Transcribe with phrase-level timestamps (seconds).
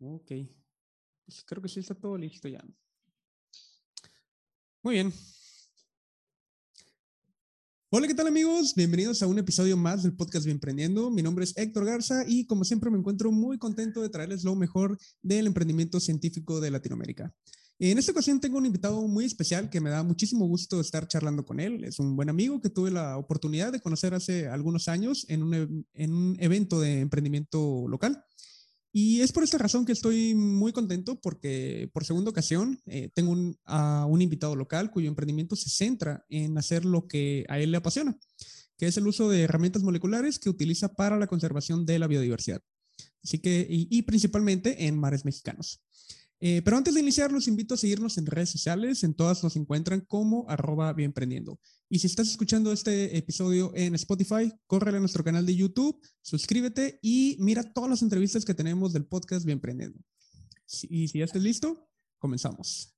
[0.00, 0.32] Ok.
[1.24, 2.62] Pues creo que sí está todo listo ya.
[4.82, 5.12] Muy bien.
[7.90, 8.74] Hola, ¿qué tal amigos?
[8.74, 11.10] Bienvenidos a un episodio más del podcast Bien Emprendiendo.
[11.10, 14.56] Mi nombre es Héctor Garza y como siempre me encuentro muy contento de traerles lo
[14.56, 17.32] mejor del emprendimiento científico de Latinoamérica.
[17.78, 21.44] En esta ocasión tengo un invitado muy especial que me da muchísimo gusto estar charlando
[21.44, 21.84] con él.
[21.84, 25.86] Es un buen amigo que tuve la oportunidad de conocer hace algunos años en un,
[25.92, 28.24] en un evento de emprendimiento local.
[28.96, 33.32] Y es por esta razón que estoy muy contento porque por segunda ocasión eh, tengo
[33.32, 37.72] un, a un invitado local cuyo emprendimiento se centra en hacer lo que a él
[37.72, 38.16] le apasiona,
[38.78, 42.62] que es el uso de herramientas moleculares que utiliza para la conservación de la biodiversidad.
[43.20, 45.82] Así que, y, y principalmente en mares mexicanos.
[46.40, 49.02] Eh, pero antes de iniciar, los invito a seguirnos en redes sociales.
[49.04, 51.58] En todas nos encuentran como arroba bienprendiendo.
[51.88, 56.98] Y si estás escuchando este episodio en Spotify, córrele a nuestro canal de YouTube, suscríbete
[57.02, 59.98] y mira todas las entrevistas que tenemos del podcast Bienprendiendo.
[60.82, 62.94] Y si ya estás listo, comenzamos.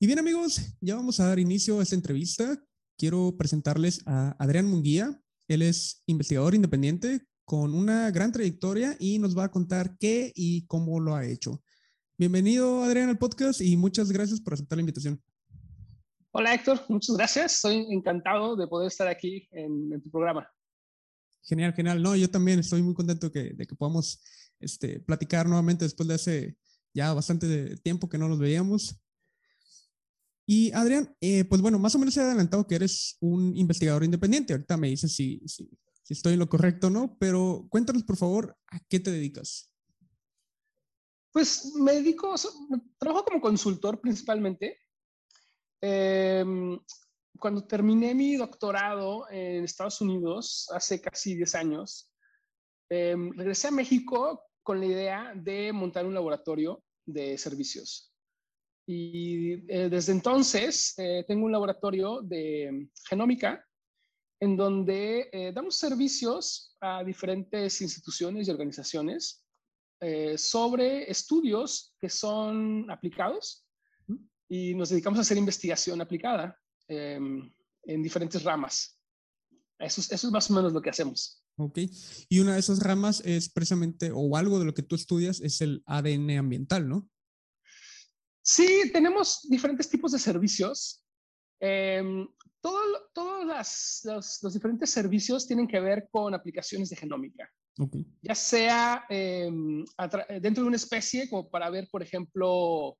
[0.00, 2.62] Y bien amigos, ya vamos a dar inicio a esta entrevista.
[2.98, 5.20] Quiero presentarles a Adrián Munguía.
[5.48, 10.66] Él es investigador independiente con una gran trayectoria y nos va a contar qué y
[10.66, 11.62] cómo lo ha hecho.
[12.16, 15.22] Bienvenido, Adrián, al podcast y muchas gracias por aceptar la invitación.
[16.32, 17.60] Hola, Héctor, muchas gracias.
[17.60, 20.48] Soy encantado de poder estar aquí en, tu programa.
[21.42, 22.02] Genial, genial.
[22.02, 24.22] No, yo también estoy muy contento que, de que podamos
[24.58, 26.56] este, platicar nuevamente después de hace
[26.94, 29.00] ya bastante tiempo que no nos veíamos.
[30.46, 34.52] Y Adrián, eh, pues bueno, más o menos he adelantado que eres un investigador independiente.
[34.52, 35.68] Ahorita me dices si, si,
[36.04, 39.72] si estoy en lo correcto o no, pero cuéntanos por favor a qué te dedicas.
[41.32, 42.34] Pues me dedico,
[42.98, 44.78] trabajo como consultor principalmente.
[45.80, 46.78] Em,
[47.38, 52.12] cuando terminé mi doctorado en Estados Unidos hace casi 10 años,
[52.90, 58.12] em, regresé a México con la idea de montar un laboratorio de servicios.
[58.86, 63.64] Y eh, desde entonces eh, tengo un laboratorio de genómica
[64.44, 69.42] en donde eh, damos servicios a diferentes instituciones y organizaciones
[70.00, 73.66] eh, sobre estudios que son aplicados
[74.46, 77.50] y nos dedicamos a hacer investigación aplicada em,
[77.84, 79.00] en diferentes ramas.
[79.78, 81.42] Eso, eso es más o menos lo que hacemos.
[81.56, 81.78] Ok.
[82.28, 85.62] Y una de esas ramas es precisamente, o algo de lo que tú estudias, es
[85.62, 87.08] el ADN ambiental, ¿no?
[88.42, 91.03] Sí, tenemos diferentes tipos de servicios.
[91.60, 92.26] Eh,
[92.60, 93.44] todos
[94.04, 97.50] los, los, diferentes servicios tienen que ver con aplicaciones de genómica.
[98.22, 99.84] Ya sea em,
[100.40, 102.96] dentro de una especie, como para ver, por ejemplo,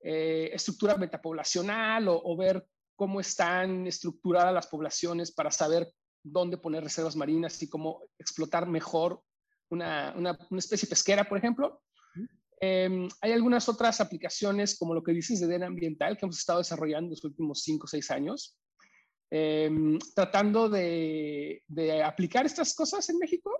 [0.00, 5.92] eh, estructura metapoblacional o, o, ver cómo están estructuradas las poblaciones para saber
[6.22, 9.22] dónde poner reservas marinas y cómo explotar mejor
[9.70, 11.82] una, una, una especie pesquera, por ejemplo.
[12.64, 16.60] Eh, hay algunas otras aplicaciones, como lo que dices de DEN ambiental, que hemos estado
[16.60, 18.56] desarrollando los últimos 5 o 6 años,
[19.34, 21.62] Em, tratando de,
[22.04, 23.50] aplicar estas cosas en México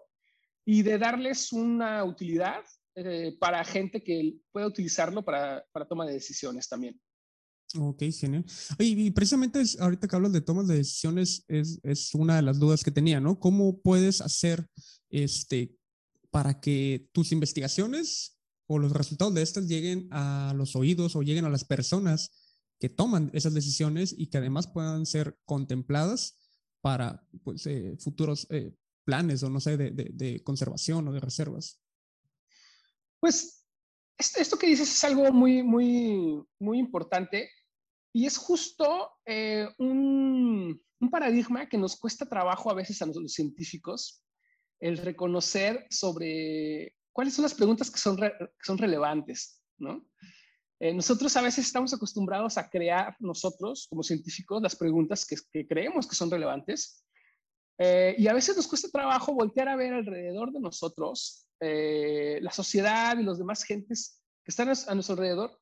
[0.67, 2.63] y de darles una utilidad
[2.95, 7.01] eh, para gente que pueda utilizarlo para, para toma de decisiones también.
[7.79, 8.45] Ok, genial.
[8.79, 12.85] y precisamente ahorita que hablas de tomas de decisiones, es, es, una de las dudas
[12.85, 13.41] que tenía, ¿no?
[13.41, 14.67] ¿Cómo puedes hacer
[15.09, 15.75] este,
[16.31, 18.39] para que tus investigaciones
[18.73, 22.31] o los resultados de estas lleguen a los oídos o lleguen a las personas
[22.79, 26.39] que toman esas decisiones y que además puedan ser contempladas
[26.81, 28.75] para pues, eh, futuros eh,
[29.05, 31.81] planes o no sé, de, de, conservación o de reservas.
[33.21, 33.65] Pues
[34.19, 37.51] esto que dices es algo muy, muy, muy importante
[38.13, 43.33] y es justo eh, un, un, paradigma que nos cuesta trabajo a veces a los,
[43.33, 44.25] científicos,
[44.81, 50.05] el reconocer sobre cuáles son las preguntas que son, relevantes, ¿no?
[50.81, 56.09] Eh, nosotros a veces estamos acostumbrados a crear nosotros, como científicos, las preguntas que, creemos
[56.09, 57.05] que son relevantes.
[57.79, 62.51] Eh, y a veces nos cuesta trabajo voltear a ver alrededor de nosotros eh, la
[62.51, 65.61] sociedad y los demás gentes que están a, nuestro alrededor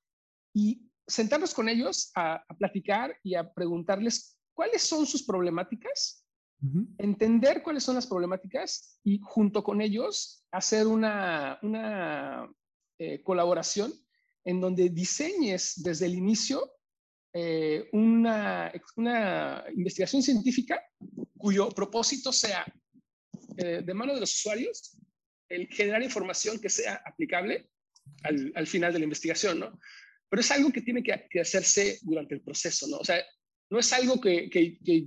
[0.55, 6.20] y sentarnos con ellos a, platicar y a preguntarles cuáles son sus problemáticas,
[6.99, 12.51] entender cuáles son las problemáticas y junto con ellos hacer una, una
[13.25, 13.93] colaboración
[14.45, 16.71] en donde diseñes desde el inicio
[17.33, 20.83] eh, una, una, investigación científica
[21.39, 22.67] cuyo propósito sea,
[23.57, 24.99] eh, de mano de los usuarios,
[25.49, 27.71] el generar información que sea aplicable
[28.25, 29.79] al, al, final de la investigación, ¿no?
[30.29, 32.99] Pero es algo que tiene que, que, hacerse durante el proceso, ¿no?
[32.99, 33.25] O sea,
[33.71, 34.49] no es algo que,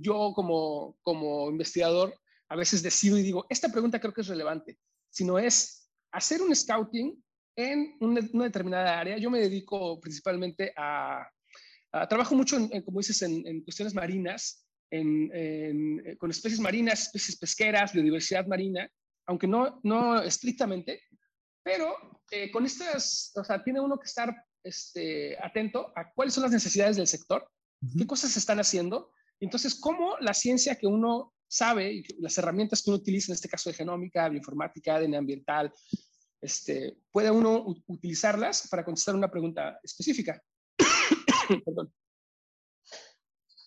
[0.00, 2.18] yo como, investigador
[2.48, 4.78] a veces decido y digo, esta pregunta creo que es relevante,
[5.10, 7.22] sino es hacer un scouting
[7.56, 9.18] en una, determinada área.
[9.18, 11.28] Yo me dedico principalmente a,
[12.08, 18.90] trabajo mucho, como dices, en, cuestiones marinas, en, con especies marinas, especies pesqueras, biodiversidad marina,
[19.26, 21.02] aunque no, no estrictamente,
[21.62, 21.96] pero
[22.30, 26.52] eh, con estas, o sea, tiene uno que estar este, atento a cuáles son las
[26.52, 27.48] necesidades del sector,
[27.96, 29.10] qué cosas se están haciendo,
[29.40, 33.70] entonces cómo la ciencia que uno sabe las herramientas que uno utiliza, en este caso
[33.70, 35.72] de genómica, bioinformática, ADN ambiental,
[36.40, 40.42] este, puede uno utilizarlas para contestar una pregunta específica.
[41.64, 41.92] Perdón.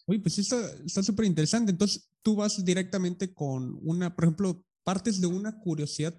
[0.05, 1.71] Oye, pues está súper interesante.
[1.71, 6.17] Entonces, tú vas directamente con una, por ejemplo, partes de una curiosidad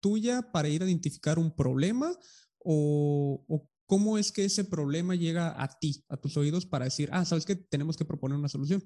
[0.00, 2.16] tuya para ir a identificar un problema
[2.58, 7.10] o, o, cómo es que ese problema llega a ti, a tus oídos para decir,
[7.12, 8.82] ah, sabes que tenemos que proponer una solución?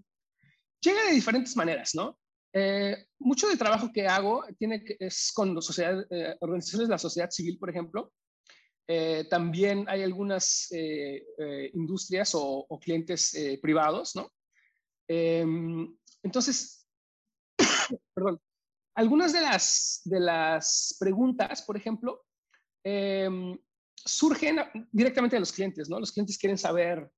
[0.81, 2.19] Llega de diferentes maneras, ¿no?
[2.53, 6.99] Eh, mucho del trabajo que hago tiene que, es con sociedad, eh, organizaciones de la
[6.99, 8.13] sociedad civil, por ejemplo.
[8.89, 10.73] Eh, también hay algunas
[11.73, 13.33] industrias o, o clientes
[13.63, 14.33] privados, ¿no?
[15.07, 16.85] Em, entonces,
[18.13, 18.41] perdón,
[18.97, 22.25] algunas de las, de las preguntas, por ejemplo,
[22.83, 23.57] em,
[24.07, 24.59] surgen
[24.93, 26.01] directamente de los clientes, ¿no?
[26.01, 27.11] Los clientes quieren saber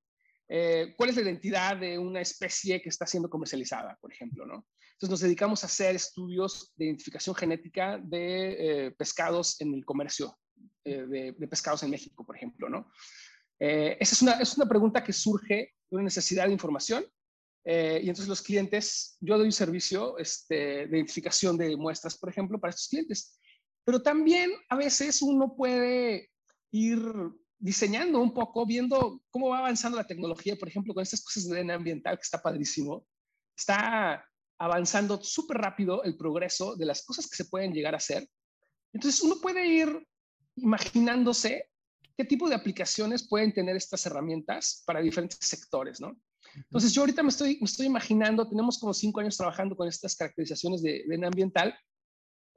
[0.48, 4.66] eh, cuál es la identidad de una especie que está siendo comercializada, por ejemplo, ¿no?
[4.92, 10.36] Entonces nos dedicamos a hacer estudios de identificación genética de eh, pescados en el comercio
[10.84, 12.90] eh, de, pescados en México, por ejemplo, ¿no?
[13.60, 17.04] esa es una, es una pregunta que surge de una necesidad de información
[17.64, 22.60] y entonces los clientes, yo doy un servicio este, de identificación de muestras, por ejemplo,
[22.60, 23.36] para estos clientes.
[23.84, 26.30] Pero también a veces uno puede
[26.70, 27.00] ir
[27.58, 31.60] diseñando un poco, viendo cómo va avanzando la tecnología, por ejemplo, con estas cosas de
[31.60, 33.06] DNA ambiental, que está padrísimo.
[33.56, 34.24] Está
[34.58, 38.28] avanzando súper rápido el progreso de las cosas que se pueden llegar a hacer.
[38.92, 40.06] Entonces, uno puede ir
[40.56, 41.68] imaginándose
[42.16, 46.16] qué tipo de aplicaciones pueden tener estas herramientas para diferentes sectores, ¿no?
[46.54, 50.16] Entonces, yo ahorita me estoy, me estoy imaginando, tenemos como cinco años trabajando con estas
[50.16, 51.78] caracterizaciones de DNA ambiental,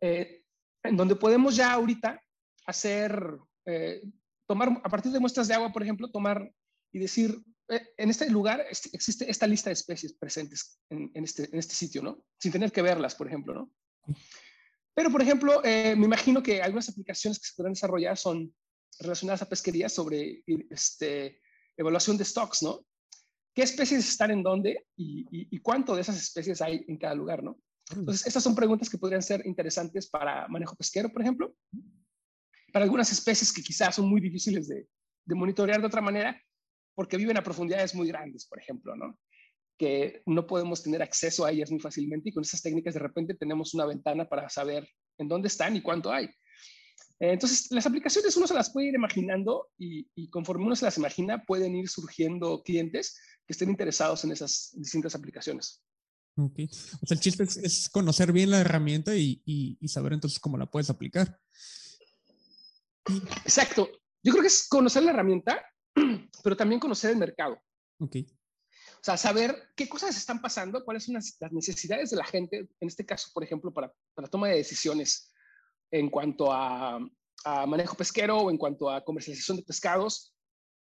[0.01, 0.43] eh,
[0.83, 2.19] en donde podemos ya ahorita
[2.65, 4.01] hacer eh,
[4.47, 6.51] tomar, a partir de muestras de agua, por ejemplo, tomar
[6.91, 11.59] y decir, eh, en este lugar existe esta lista de especies presentes en, este, en
[11.59, 12.23] este sitio, ¿no?
[12.37, 13.71] Sin tener que verlas, por ejemplo, ¿no?
[14.93, 18.53] Pero, por ejemplo, eh, me imagino que algunas aplicaciones que se pueden desarrollar son
[18.99, 21.39] relacionadas a pesquería sobre este,
[21.77, 22.85] evaluación de stocks, ¿no?
[23.55, 27.43] ¿Qué especies están en dónde y, y, cuánto de esas especies hay en cada lugar,
[27.43, 27.59] ¿no?
[27.89, 31.53] Entonces, estas son preguntas que podrían ser interesantes para manejo pesquero, por ejemplo
[32.71, 34.87] para algunas especies que quizás son muy difíciles de,
[35.27, 36.41] monitorear de otra manera,
[36.95, 39.17] porque viven a profundidades muy grandes, por ejemplo, ¿no?
[39.77, 43.35] Que no podemos tener acceso a ellas muy fácilmente y con esas técnicas de repente
[43.35, 44.87] tenemos una ventana para saber
[45.17, 46.29] en dónde están y cuánto hay.
[47.19, 51.43] Entonces, las aplicaciones uno se las puede ir imaginando y, conforme uno se las imagina,
[51.45, 53.15] pueden ir surgiendo clientes
[53.45, 55.83] que estén interesados en esas distintas aplicaciones.
[56.35, 56.61] Ok.
[57.01, 60.65] O sea, el chiste es, conocer bien la herramienta y, y, saber entonces cómo la
[60.65, 61.39] puedes aplicar.
[63.43, 63.89] Exacto.
[64.23, 65.65] Yo creo que es conocer la herramienta,
[66.43, 67.61] pero también conocer el mercado.
[67.99, 68.17] Ok.
[69.01, 72.87] O sea, saber qué cosas están pasando, cuáles son las, necesidades de la gente, en
[72.87, 75.33] este caso, por ejemplo, para, para toma de decisiones
[75.89, 76.99] en cuanto a,
[77.67, 80.35] manejo pesquero o en cuanto a comercialización de pescados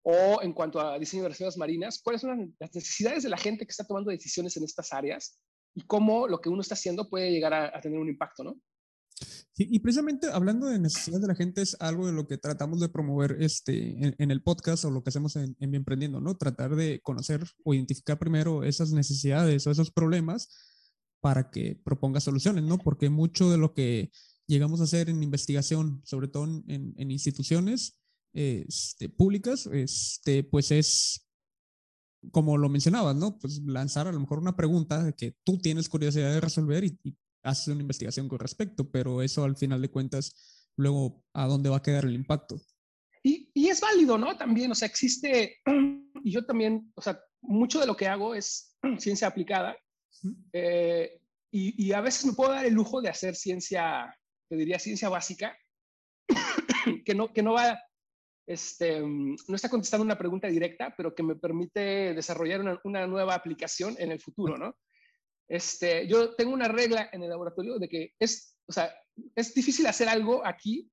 [0.01, 3.67] o en cuanto a diseño de reservas marinas, cuáles son las necesidades de la gente
[3.67, 5.39] que está tomando decisiones en estas áreas
[5.75, 8.59] y cómo lo que uno está haciendo puede llegar a tener un impacto, ¿no?
[9.57, 12.89] Y precisamente hablando de necesidades de la gente es algo de lo que tratamos de
[12.89, 16.37] promover este, en, el podcast o lo que hacemos en, en Emprendiendo, ¿no?
[16.37, 20.49] Tratar de conocer o identificar primero esas necesidades o esos problemas
[21.21, 22.77] para que proponga soluciones, ¿no?
[22.77, 24.11] Porque mucho de lo que
[24.45, 27.99] llegamos a hacer en investigación, sobre todo en, instituciones
[28.33, 31.27] este, públicas, este, pues es
[32.31, 33.37] como lo mencionabas, ¿no?
[33.39, 37.69] Pues lanzar a lo mejor una pregunta que tú tienes curiosidad de resolver y haces
[37.69, 41.81] una investigación con respecto, pero eso al final de cuentas, luego, ¿a dónde va a
[41.81, 42.61] quedar el impacto?
[43.23, 44.37] Y, y es válido, ¿no?
[44.37, 45.57] También, o sea, existe,
[46.23, 49.77] y yo también, o sea, mucho de lo que hago es ciencia aplicada,
[50.51, 51.19] eh,
[51.51, 54.13] y, y, a veces me puedo dar el lujo de hacer ciencia,
[54.49, 55.57] te diría ciencia básica,
[57.05, 57.79] que no, que no va,
[58.45, 63.35] este, no está contestando una pregunta directa, pero que me permite desarrollar una, una nueva
[63.35, 64.75] aplicación en el futuro, ¿no?
[65.47, 68.93] Este, yo tengo una regla en el laboratorio de que es, o sea,
[69.35, 70.91] es difícil hacer algo aquí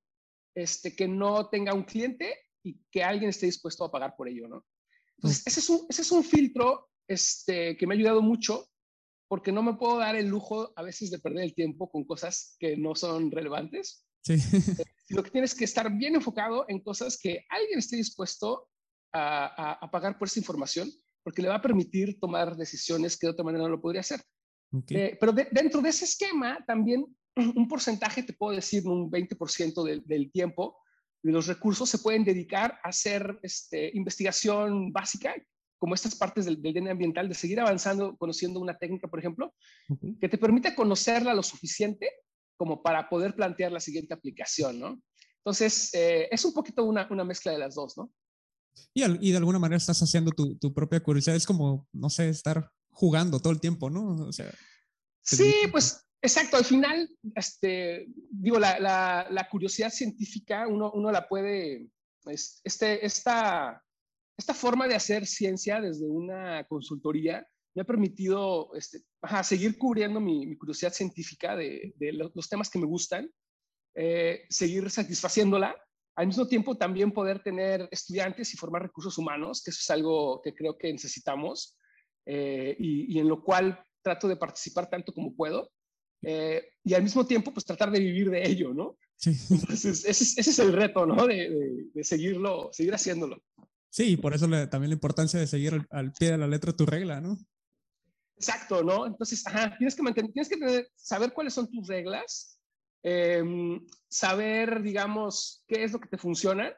[0.55, 4.49] este, que no tenga un cliente y que alguien esté dispuesto a pagar por ello,
[4.49, 4.65] ¿no?
[5.17, 8.69] Entonces, ese es un, ese es un filtro este, que me ha ayudado mucho
[9.29, 12.57] porque no me puedo dar el lujo a veces de perder el tiempo con cosas
[12.59, 14.07] que no son relevantes.
[14.23, 14.39] Sí.
[15.07, 18.69] sino que tienes que estar bien enfocado en cosas que alguien esté dispuesto
[19.13, 20.91] a, pagar por esa información,
[21.23, 24.21] porque le va a permitir tomar decisiones que de otra manera no lo podría hacer.
[24.91, 27.07] Eh, pero dentro de ese esquema, también
[27.57, 30.79] un porcentaje, te puedo decir, un 20% del, tiempo
[31.23, 35.35] de los recursos se pueden dedicar a hacer este, investigación básica,
[35.79, 39.55] como estas partes del, del DNA ambiental, de seguir avanzando, conociendo una técnica, por ejemplo,
[40.21, 42.11] que te permite conocerla lo suficiente
[42.57, 45.03] como para poder plantear la siguiente aplicación, ¿no?
[45.39, 48.11] Entonces, eh, es un poquito una, una, mezcla de las dos, ¿no?
[48.95, 52.31] Y, y de alguna manera estás haciendo tu, tu, propia curiosidad, es como, no sé,
[52.31, 54.27] estar jugando todo el tiempo, ¿no?
[54.27, 54.53] O sea,
[55.23, 61.29] sí, pues exacto, al final, este, digo, la, la, la curiosidad científica, uno, uno la
[61.29, 61.89] puede,
[62.27, 63.83] este, esta,
[64.37, 69.01] esta forma de hacer ciencia desde una consultoría me ha permitido este,
[69.43, 73.29] seguir cubriendo mi, curiosidad científica de, los, temas que me gustan,
[73.97, 75.77] eh, seguir satisfaciéndola,
[76.17, 80.41] al mismo tiempo también poder tener estudiantes y formar recursos humanos, que eso es algo
[80.43, 81.77] que creo que necesitamos
[82.27, 85.71] eh, y, en lo cual trato de participar tanto como puedo.
[86.23, 88.97] Eh, y al mismo tiempo, pues tratar de vivir de ello, ¿no?
[89.17, 89.33] Sí.
[89.51, 91.27] Entonces, ese, es el reto, ¿no?
[91.27, 93.43] De, seguirlo, seguir haciéndolo.
[93.91, 96.85] Sí, por eso también la importancia de seguir al, al, pie de la letra tu
[96.85, 97.39] regla, ¿no?
[98.37, 99.07] Exacto, ¿no?
[99.07, 102.59] Entonces, ajá, tienes que mantener, tienes que saber cuáles son tus reglas,
[103.03, 106.75] em, saber, digamos, qué es lo que te funciona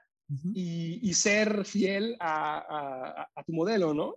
[0.54, 4.16] y, ser fiel a, tu modelo, ¿no?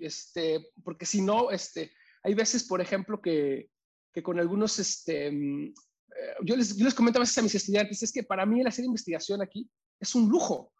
[0.00, 1.92] Este, porque si no, este,
[2.22, 3.70] hay veces, por ejemplo, que,
[4.12, 7.54] que con algunos, este, em, eh, yo, les, yo les comento a veces a mis
[7.54, 10.72] estudiantes, es que para mí el hacer investigación aquí es un lujo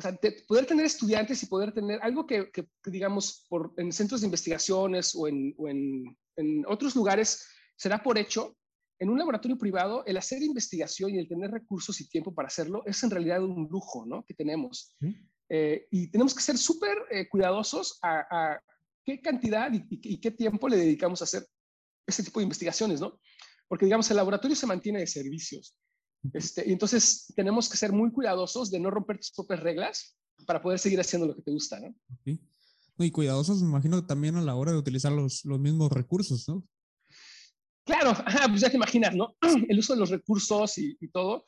[0.00, 2.50] o sea, poder tener estudiantes y poder tener algo que,
[2.86, 7.46] digamos, por, en centros de investigaciones o, en, o en, en, otros lugares
[7.76, 8.56] será por hecho,
[8.98, 12.82] en un laboratorio privado, el hacer investigación y el tener recursos y tiempo para hacerlo
[12.86, 14.24] es en realidad un lujo, ¿no?
[14.24, 14.96] Que tenemos.
[15.52, 18.58] Eh, y tenemos que ser súper eh, cuidadosos a,
[19.04, 21.46] qué cantidad y, y, qué tiempo le dedicamos a hacer
[22.06, 23.18] este tipo de investigaciones, ¿no?
[23.66, 25.76] Porque, digamos, el laboratorio se mantiene de servicios.
[26.32, 30.16] Este, y entonces tenemos que ser muy cuidadosos de no romper tus propias reglas
[30.46, 31.94] para poder seguir haciendo lo que te gusta, ¿no?
[32.98, 36.62] Y cuidadosos, me imagino, también a la hora de utilizar los, los mismos recursos, ¿no?
[37.84, 38.14] Claro,
[38.48, 39.36] pues ya te imaginas, ¿no?
[39.68, 41.44] El uso de los recursos y, todo.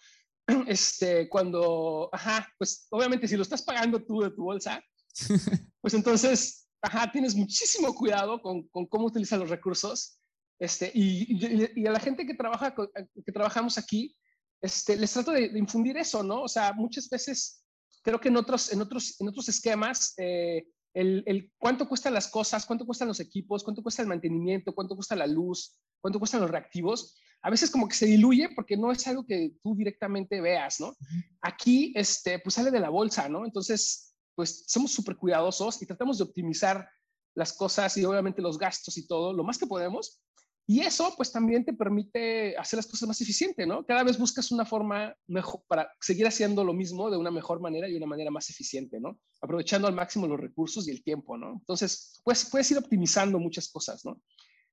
[0.66, 4.82] Este, cuando, ajá, pues obviamente si lo estás pagando tú de tu bolsa,
[5.80, 10.18] pues entonces, ajá, tienes muchísimo cuidado con, con cómo utilizas los recursos.
[10.58, 14.16] Este, y, y, a la gente que trabaja, que trabajamos aquí,
[14.60, 16.42] este, les trato de, infundir eso, ¿no?
[16.42, 17.64] O sea, muchas veces
[18.02, 22.28] creo que en otros, en otros, en otros esquemas, eh, el, el, cuánto cuestan las
[22.28, 26.40] cosas, cuánto cuestan los equipos, cuánto cuesta el mantenimiento, cuánto cuesta la luz, cuánto cuestan
[26.40, 30.40] los reactivos, a veces como que se diluye porque no es algo que tú directamente
[30.40, 30.96] veas, ¿no?
[31.40, 33.44] Aquí, este, pues sale de la bolsa, ¿no?
[33.44, 36.88] Entonces, pues somos súper cuidadosos y tratamos de optimizar
[37.34, 40.22] las cosas y obviamente los gastos y todo, lo más que podemos,
[40.66, 43.84] y eso pues también te permite hacer las cosas más eficiente, ¿no?
[43.84, 47.88] Cada vez buscas una forma mejor para seguir haciendo lo mismo de una mejor manera
[47.88, 49.18] y una manera más eficiente, ¿no?
[49.40, 51.54] Aprovechando al máximo los recursos y el tiempo, ¿no?
[51.54, 54.22] Entonces, pues puedes ir optimizando muchas cosas, ¿no?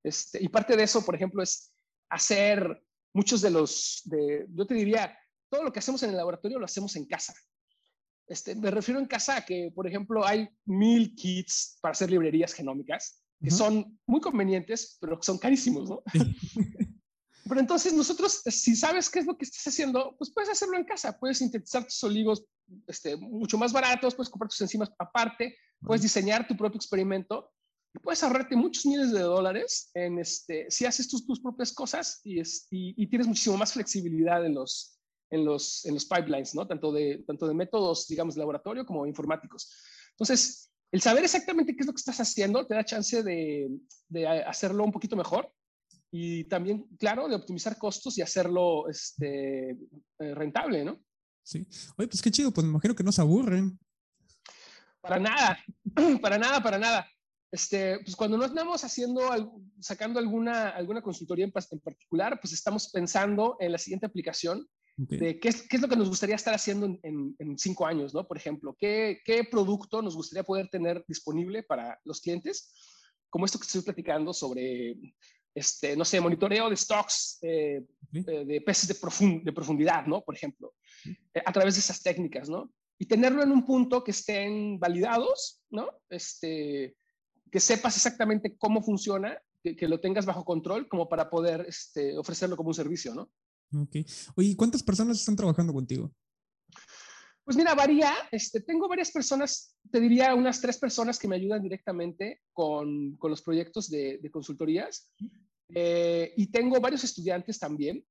[0.04, 1.74] Este, y parte de eso, por ejemplo, es
[2.10, 5.18] hacer muchos de los, de, yo te diría,
[5.50, 7.34] todo lo que hacemos en el laboratorio lo hacemos en casa.
[8.28, 12.54] Este, me refiero en casa a que, por ejemplo, hay mil kits para hacer librerías
[12.54, 16.04] genómicas que son muy convenientes, pero que son carísimos, ¿no?
[17.48, 20.84] pero entonces nosotros, si sabes qué es lo que estás haciendo, pues puedes hacerlo en
[20.84, 22.46] casa, puedes sintetizar tus oligos
[22.88, 27.52] este, mucho más baratos, puedes comprar tus enzimas aparte, puedes diseñar tu propio experimento
[27.96, 32.22] y puedes ahorrarte muchos miles de dólares en este, si haces tus, tus propias cosas
[32.24, 35.00] y, es, y, tienes muchísimo más flexibilidad en los,
[35.32, 36.68] en los, en los pipelines, ¿no?
[36.68, 39.72] Tanto de, tanto de métodos, digamos, de laboratorio como informáticos.
[40.12, 43.70] Entonces, el saber exactamente qué es lo que estás haciendo te da chance de,
[44.46, 45.52] hacerlo un poquito mejor
[46.12, 51.00] y también, claro, de optimizar costos y hacerlo este, eh, rentable, ¿no?
[51.44, 51.68] Sí.
[51.98, 53.80] Oye, pues qué chido, pues me imagino que no se aburren.
[55.02, 55.64] Para nada,
[56.22, 57.08] para nada, para nada.
[57.52, 59.22] Este, pues cuando no estamos haciendo,
[59.80, 64.68] sacando alguna, alguna consultoría en, en particular, pues estamos pensando en la siguiente aplicación
[65.08, 68.14] de qué es, qué es, lo que nos gustaría estar haciendo en, en, cinco años,
[68.14, 68.28] ¿no?
[68.28, 72.74] Por ejemplo, ¿qué, ¿qué, producto nos gustaría poder tener disponible para los clientes?
[73.30, 74.98] Como esto que estoy platicando sobre,
[75.56, 77.82] este, no sé, monitoreo de stocks eh,
[78.14, 80.22] eh, de peces de, de, profundidad, ¿no?
[80.22, 80.74] Por ejemplo,
[81.06, 82.70] eh, a través de esas técnicas, ¿no?
[82.98, 85.88] Y tenerlo en un punto que estén validados, ¿no?
[86.10, 86.98] Este,
[87.50, 92.18] que sepas exactamente cómo funciona, que, que lo tengas bajo control como para poder este,
[92.18, 93.32] ofrecerlo como un servicio, ¿no?
[93.74, 93.98] Ok.
[94.36, 96.12] Oye, ¿cuántas personas están trabajando contigo?
[97.44, 98.14] Pues mira, varía.
[98.32, 103.32] Este, tengo varias personas, te diría unas tres personas que me ayudan directamente con, con
[103.32, 105.12] los proyectos de, de consultorías.
[105.74, 108.06] Eh, y tengo varios estudiantes también.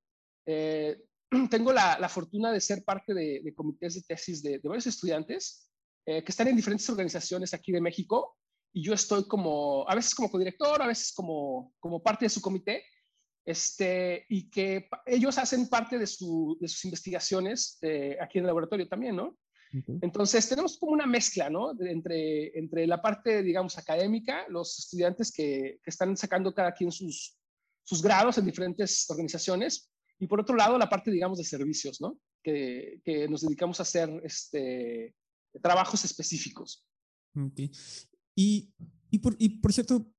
[0.46, 1.00] Eh,
[1.50, 4.86] tengo la, la, fortuna de ser parte de, de comités de tesis de, de varios
[4.86, 5.70] estudiantes
[6.06, 8.36] eh, que están en diferentes organizaciones aquí de México.
[8.72, 12.40] Y yo estoy como, a veces como codirector, a veces como, como parte de su
[12.40, 12.82] comité
[13.48, 18.48] este, y que ellos hacen parte de, su, de sus investigaciones eh, aquí en el
[18.48, 19.38] laboratorio también, ¿no?
[20.02, 21.72] Entonces, tenemos como una mezcla, ¿no?
[21.80, 27.38] entre, entre la parte, digamos, académica, los estudiantes que, que, están sacando cada quien sus,
[27.84, 32.18] sus grados en diferentes organizaciones, y por otro lado, la parte, digamos, de servicios, ¿no?
[32.42, 35.14] Que, que nos dedicamos a hacer este,
[35.62, 36.86] trabajos específicos.
[37.34, 37.70] Okay.
[38.34, 38.74] Y,
[39.10, 40.12] y, por, y por cierto,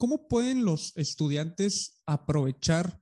[0.00, 2.98] ¿cómo pueden los estudiantes aprovechar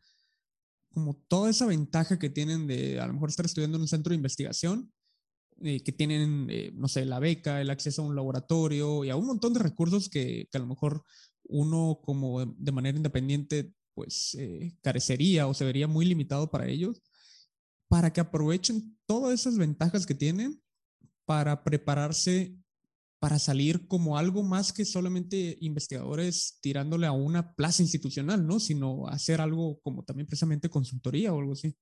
[0.92, 4.10] como toda esa ventaja que tienen de a lo mejor estar estudiando en un centro
[4.10, 4.92] de investigación,
[5.62, 9.16] eh, que tienen, eh, no sé, la beca, el acceso a un laboratorio y a
[9.16, 11.04] un montón de recursos que, que a lo mejor
[11.44, 17.00] uno como de manera independiente pues eh, carecería o se vería muy limitado para ellos,
[17.88, 20.60] para que aprovechen todas esas ventajas que tienen
[21.24, 22.56] para prepararse
[23.18, 28.60] para salir como algo más que solamente investigadores tirándole a una plaza institucional, ¿no?
[28.60, 31.76] Sino hacer algo como también precisamente consultoría o algo así.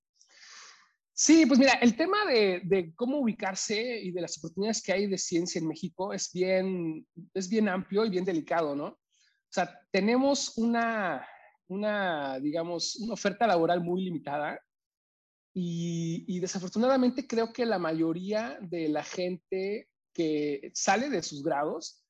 [1.13, 5.19] Sí, pues mira, el tema de, cómo ubicarse y de las oportunidades que hay de
[5.19, 8.89] ciencia en México es bien, es bien amplio y bien delicado, ¿no?
[8.89, 11.27] O sea, tenemos una,
[11.69, 14.61] una digamos, una oferta laboral muy limitada
[15.59, 22.03] y desafortunadamente creo que la mayoría de la gente que sale de sus grados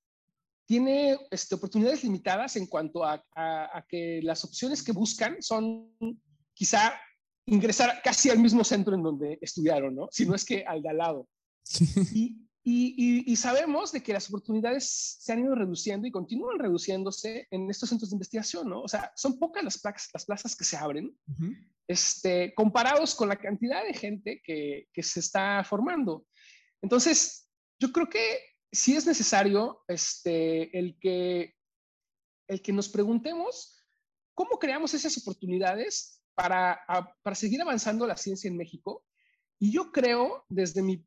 [0.64, 5.96] tiene este, oportunidades limitadas en cuanto a, a, a, que las opciones que buscan son
[6.54, 6.94] quizá
[7.46, 10.08] ingresar casi al mismo centro en donde estudiaron, ¿no?
[10.10, 11.28] Si no es que al de al lado.
[12.68, 17.46] Y, y, y, sabemos de que las oportunidades se han ido reduciendo y continúan reduciéndose
[17.52, 18.82] en estos centros de investigación, ¿no?
[18.82, 21.56] O sea, son pocas las plazas, las plazas que se abren, uh -huh.
[21.86, 26.26] este, comparados con la cantidad de gente que, que se está formando.
[26.82, 27.45] Entonces,
[27.78, 28.38] yo creo que
[28.72, 31.54] sí es necesario este, el, que,
[32.48, 33.84] el que nos preguntemos
[34.34, 39.04] cómo creamos esas oportunidades para, a, para seguir avanzando la ciencia en México.
[39.58, 41.04] Y yo creo, desde mi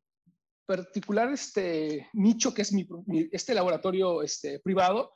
[0.66, 2.86] particular este, nicho, que es mi,
[3.32, 5.12] este laboratorio este, privado,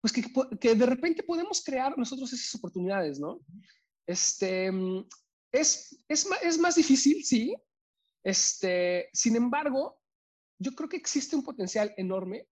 [0.00, 0.22] pues que,
[0.60, 3.40] que, de repente podemos crear nosotros esas oportunidades, ¿no?
[4.06, 4.70] Este,
[5.50, 7.56] es, es, es más difícil, sí.
[8.22, 9.98] Este, sin embargo,
[10.64, 12.48] yo creo que existe un potencial enorme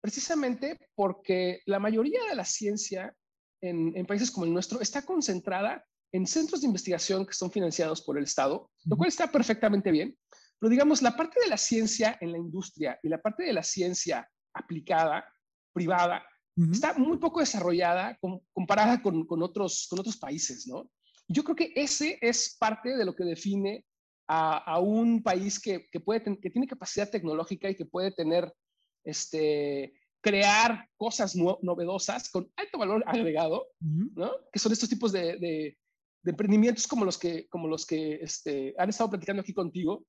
[0.00, 3.12] precisamente porque la mayoría de la ciencia
[3.60, 8.02] en, en, países como el nuestro está concentrada en centros de investigación que son financiados
[8.02, 10.16] por el Estado, lo cual está perfectamente bien.
[10.60, 13.64] Pero digamos, la parte de la ciencia en la industria y la parte de la
[13.64, 15.24] ciencia aplicada,
[15.72, 16.24] privada,
[16.56, 16.72] uh -huh.
[16.72, 20.88] está muy poco desarrollada com comparada con, con, otros, con otros países, ¿no?
[21.28, 23.84] Yo creo que ese es parte de lo que define
[24.28, 28.52] a, a un país que, que, puede que tiene capacidad tecnológica y que puede tener,
[29.04, 34.12] este, crear cosas no novedosas con alto valor agregado, uh -huh.
[34.16, 34.32] ¿no?
[34.52, 35.78] Que son estos tipos de, de,
[36.22, 40.04] de, emprendimientos como los que, como los que este, han estado platicando aquí contigo,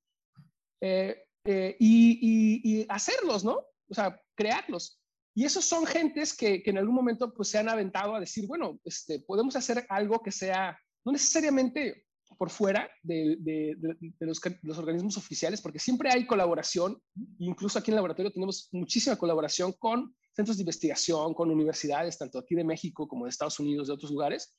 [0.82, 3.62] eh, eh, y, y, y, hacerlos, ¿no?
[3.90, 5.00] O sea, crearlos.
[5.36, 8.48] Y esos son gentes que, que, en algún momento pues, se han aventado a decir,
[8.48, 12.07] bueno, este, podemos hacer algo que sea, no necesariamente
[12.38, 17.02] por fuera de, de, de los, los, organismos oficiales, porque siempre hay colaboración,
[17.40, 22.40] incluso aquí en el laboratorio tenemos muchísima colaboración con centros de investigación, con universidades, tanto
[22.40, 24.56] aquí de México como de Estados Unidos, de otros lugares,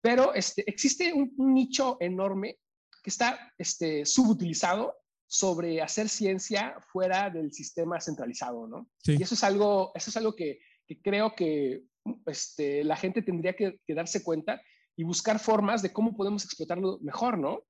[0.00, 2.58] pero este, existe un, un nicho enorme
[3.02, 4.94] que está este, subutilizado
[5.26, 8.90] sobre hacer ciencia fuera del sistema centralizado, ¿no?
[8.98, 9.16] Sí.
[9.18, 11.84] Y eso es algo, eso es algo que, que creo que
[12.26, 14.60] este, la gente tendría que, que darse cuenta
[15.00, 17.64] y buscar formas de cómo podemos explotarlo mejor, ¿no?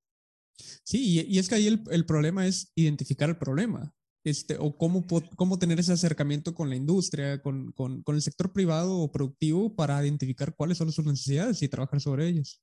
[0.83, 4.77] Sí, y, y es que ahí el, el, problema es identificar el problema, este, o
[4.77, 9.13] cómo, cómo tener ese acercamiento con la industria, con, con, con, el sector privado o
[9.13, 12.61] productivo para identificar cuáles son sus necesidades y trabajar sobre ellas.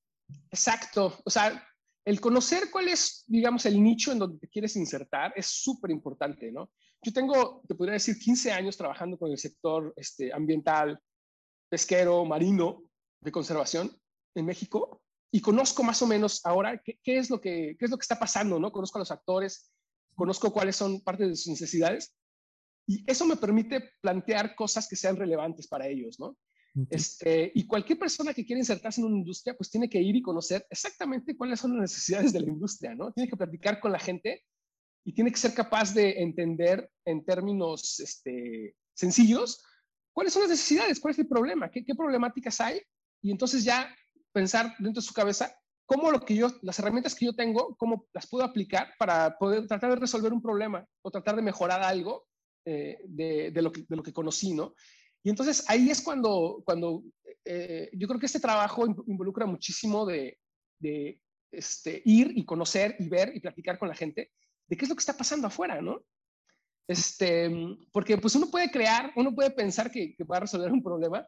[0.52, 1.66] Exacto, o sea,
[2.04, 6.52] el conocer cuál es, digamos, el nicho en donde te quieres insertar es súper importante,
[6.52, 6.72] ¿no?
[7.02, 11.00] Yo tengo, te podría decir, 15 años trabajando con el sector este, ambiental,
[11.70, 12.84] pesquero, marino,
[13.22, 13.92] de conservación,
[14.40, 17.92] en México y conozco más o menos ahora qué, qué, es lo que, qué es
[17.92, 18.72] lo que está pasando, ¿no?
[18.72, 19.72] Conozco a los actores,
[20.16, 22.16] conozco cuáles son parte de sus necesidades
[22.88, 26.38] y eso me permite plantear cosas que sean relevantes para ellos, ¿no?
[26.92, 30.22] Este, y cualquier persona que quiera insertarse en una industria, pues tiene que ir y
[30.22, 33.12] conocer exactamente cuáles son las necesidades de la industria, ¿no?
[33.12, 34.44] Tiene que platicar con la gente
[35.04, 39.64] y tiene que ser capaz de entender en términos este, sencillos
[40.14, 42.80] cuáles son las necesidades, cuál es el problema, qué, qué problemáticas hay,
[43.24, 43.94] y entonces ya
[44.34, 45.56] pensar dentro de su cabeza
[45.88, 49.66] cómo lo que yo, las herramientas que yo tengo, cómo las puedo aplicar para poder
[49.68, 52.28] tratar de resolver un problema o tratar de mejorar algo
[52.66, 54.76] eh, de, lo que, de, lo que, conocí, ¿no?
[55.24, 57.04] Y entonces ahí es cuando, cuando
[57.46, 60.38] eh, yo creo que este trabajo involucra muchísimo de,
[60.78, 64.32] de este, ir y conocer y ver y platicar con la gente
[64.68, 66.04] de qué es lo que está pasando afuera, ¿no?
[66.90, 67.50] Este,
[67.94, 71.26] porque pues uno puede crear, uno puede pensar que, que va a resolver un problema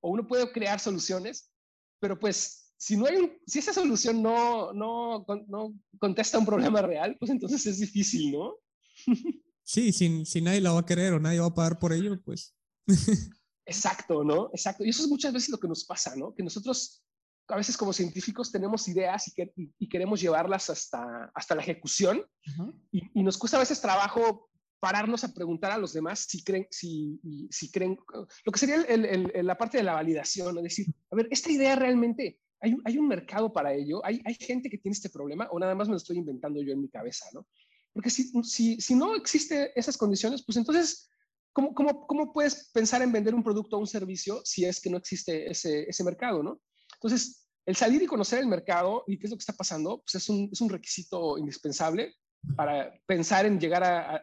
[0.00, 1.52] o uno puede crear soluciones,
[2.00, 6.80] pero pues si no hay un, si esa solución no, no, no contesta un problema
[6.82, 8.54] real, pues entonces es difícil, ¿no?
[9.62, 12.20] Sí, si, si nadie la va a querer o nadie va a pagar por ello,
[12.24, 12.56] pues.
[13.64, 14.50] Exacto, ¿no?
[14.52, 14.84] Exacto.
[14.84, 16.34] Y eso es muchas veces lo que nos pasa, ¿no?
[16.34, 17.04] Que nosotros
[17.46, 22.18] a veces como científicos tenemos ideas y, que, y, queremos llevarlas hasta, hasta la ejecución
[22.18, 22.74] uh -huh.
[22.90, 24.49] y, y, nos cuesta a veces trabajo
[24.80, 27.98] pararnos a preguntar a los demás si creen, si, si creen,
[28.44, 31.28] lo que sería el, el, el, la parte de la validación, es decir, a ver,
[31.30, 35.10] esta idea realmente, hay, hay un mercado para ello, hay, hay gente que tiene este
[35.10, 37.46] problema o nada más me lo estoy inventando yo en mi cabeza, ¿no?
[37.92, 41.10] Porque si, si, si no existe esas condiciones, pues entonces,
[41.52, 44.90] ¿cómo, cómo, ¿cómo puedes pensar en vender un producto o un servicio si es que
[44.90, 46.60] no existe ese, ese mercado, ¿no?
[46.94, 50.14] Entonces, el salir y conocer el mercado y qué es lo que está pasando, pues
[50.14, 52.14] es un, es un requisito indispensable
[52.56, 54.22] para pensar en llegar a, a,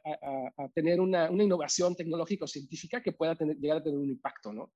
[0.57, 4.09] a tener una, una, innovación tecnológica o científica que pueda tener, llegar a tener un
[4.09, 4.71] impacto, ¿no?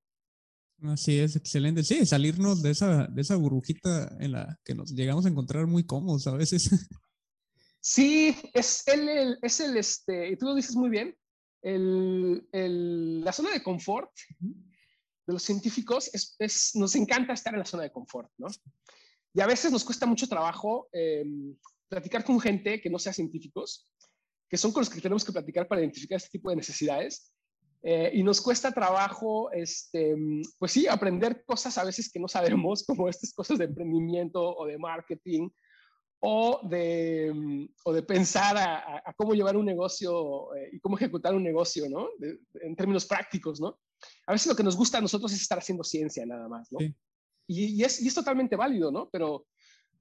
[0.84, 1.84] Así es, excelente.
[1.84, 5.84] Sí, salirnos de esa, de esa burbujita en la que nos llegamos a encontrar muy
[5.84, 6.70] cómodos a veces.
[7.84, 11.16] Sí, es el, el es el, este, y tú lo dices muy bien,
[11.62, 17.58] el, el, la zona de confort de los científicos es, es, nos encanta estar en
[17.58, 18.46] la zona de confort, ¿no?
[19.34, 21.24] Y a veces nos cuesta mucho trabajo eh,
[21.92, 23.86] platicar con gente que no sea científicos,
[24.48, 27.34] que son con los que tenemos que platicar para identificar este tipo de necesidades.
[27.82, 30.16] Eh, y nos cuesta trabajo, este,
[30.58, 34.64] pues sí, aprender cosas a veces que no sabemos, como estas cosas de emprendimiento o
[34.66, 35.50] de marketing,
[36.24, 41.34] o de, o de pensar a, a, cómo llevar un negocio eh, y cómo ejecutar
[41.34, 42.08] un negocio, ¿no?
[42.16, 43.80] De, en términos prácticos, ¿no?
[44.26, 46.78] A veces lo que nos gusta a nosotros es estar haciendo ciencia nada más, ¿no?
[46.78, 46.94] Sí.
[47.48, 49.10] Y, y, es, y, es, totalmente válido, ¿no?
[49.10, 49.46] Pero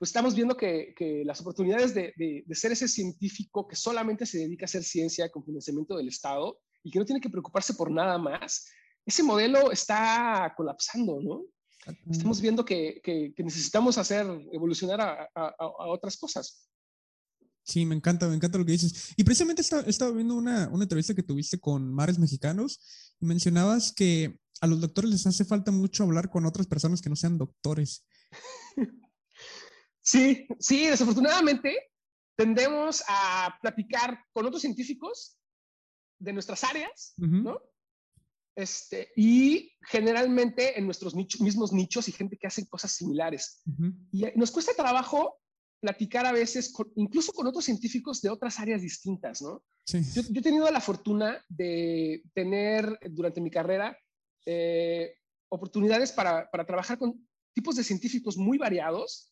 [0.02, 4.40] pues estamos viendo que, que las oportunidades de, de, ser ese científico que solamente se
[4.40, 7.92] dedica a hacer ciencia con financiamiento del Estado y que no tiene que preocuparse por
[7.92, 8.66] nada más,
[9.06, 11.44] ese modelo está colapsando, ¿no?
[12.10, 16.68] Estamos viendo que, que, que necesitamos hacer evolucionar a, a, a, otras cosas.
[17.62, 19.14] Sí, me encanta, me encanta lo que dices.
[19.16, 23.94] Y precisamente estaba, estaba viendo una, una entrevista que tuviste con Mares Mexicanos y mencionabas
[23.94, 27.38] que a los doctores les hace falta mucho hablar con otras personas que no sean
[27.38, 28.04] doctores.
[30.02, 31.92] Sí, sí, desafortunadamente
[32.36, 35.38] tendemos a platicar con otros científicos
[36.20, 37.44] de nuestras áreas, uh -huh.
[37.44, 37.60] ¿no?
[38.56, 43.62] Este, y generalmente en nuestros nicho, mismos nichos y gente que hace cosas similares.
[43.66, 44.08] Uh -huh.
[44.12, 45.40] Y nos cuesta trabajo
[45.82, 49.64] platicar a veces, con, incluso con otros científicos de otras áreas distintas, ¿no?
[49.86, 50.00] Sí.
[50.14, 53.98] Yo, yo, he tenido la fortuna de tener durante mi carrera
[54.46, 55.16] eh,
[55.50, 59.31] oportunidades para, para, trabajar con tipos de científicos muy variados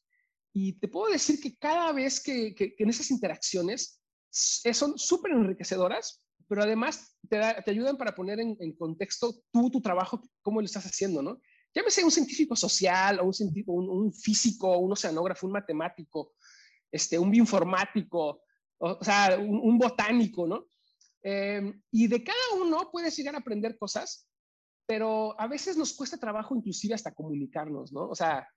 [0.53, 6.63] y te puedo decir que cada vez que, en esas interacciones son súper enriquecedoras pero
[6.63, 10.83] además te, da, te ayudan para poner en, contexto tú, tu trabajo, cómo lo estás
[10.85, 11.39] haciendo, ¿no?
[11.75, 16.33] Llámese un científico social, o un, científico, un, un físico, un oceanógrafo, un matemático,
[16.91, 18.41] este, un bioinformático,
[18.79, 20.65] o, sea, un, un, botánico, ¿no?
[21.21, 24.27] Eh, y de cada uno puedes llegar a aprender cosas,
[24.87, 28.07] pero a veces nos cuesta trabajo inclusive hasta comunicarnos, ¿no?
[28.07, 28.47] O sea,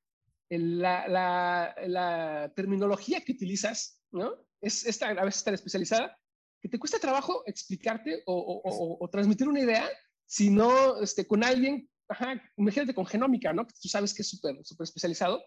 [0.59, 4.35] la, la, la terminología que utilizas, ¿no?
[4.61, 6.19] Es esta, a veces tan especializada,
[6.61, 9.89] que te cuesta trabajo explicarte o, o, o, o transmitir una idea,
[10.27, 13.67] sino este, con alguien, ajá, imagínate con genómica, ¿no?
[13.67, 15.43] Que tú sabes que es súper super especializado,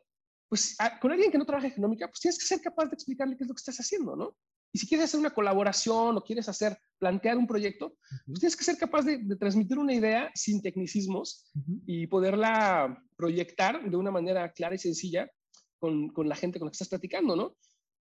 [0.50, 2.96] pues a, con alguien que no trabaja en genómica, pues tienes que ser capaz de
[2.96, 4.38] explicarle qué es lo que estás haciendo, ¿no?
[4.76, 8.24] Y si quieres hacer una colaboración o quieres hacer, plantear un proyecto, uh -huh.
[8.26, 11.82] pues tienes que ser capaz de, de, transmitir una idea sin tecnicismos uh -huh.
[11.86, 15.32] y poderla proyectar de una manera clara y sencilla
[15.80, 17.56] con, con la gente con la que estás platicando, ¿no?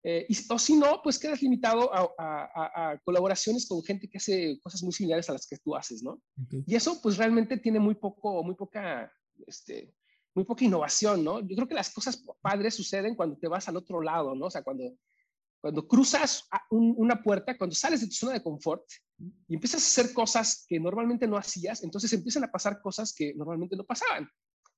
[0.04, 4.18] Eh, y, o si no, pues quedas limitado a, a, a, colaboraciones con gente que
[4.18, 6.14] hace cosas muy similares a las que tú haces, ¿no?
[6.46, 6.64] Okay.
[6.66, 9.12] Y eso, pues realmente tiene muy poco, muy poca,
[9.46, 9.94] este,
[10.34, 11.40] muy poca innovación, ¿no?
[11.40, 14.48] Yo creo que las cosas padres suceden cuando te vas al otro lado, ¿no?
[14.48, 14.84] O sea, cuando,
[15.64, 18.84] cuando cruzas un, una puerta, cuando sales de tu zona de confort
[19.48, 23.34] y empiezas a hacer cosas que normalmente no hacías, entonces empiezan a pasar cosas que
[23.34, 24.28] normalmente no pasaban.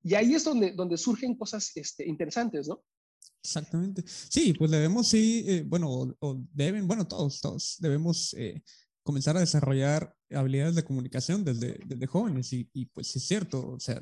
[0.04, 2.84] Y ahí es donde, donde surgen cosas este, interesantes, ¿no?
[3.43, 4.04] Exactamente.
[4.06, 8.62] Sí, pues debemos, sí, eh, bueno, o, deben, bueno, todos, todos debemos eh,
[9.02, 12.54] comenzar a desarrollar habilidades de comunicación desde, desde jóvenes.
[12.54, 14.00] Y, y, pues es cierto, o sea,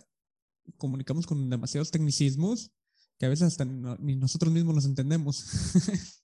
[0.76, 2.74] comunicamos con demasiados tecnicismos
[3.17, 5.46] que a veces hasta ni nosotros mismos nos entendemos.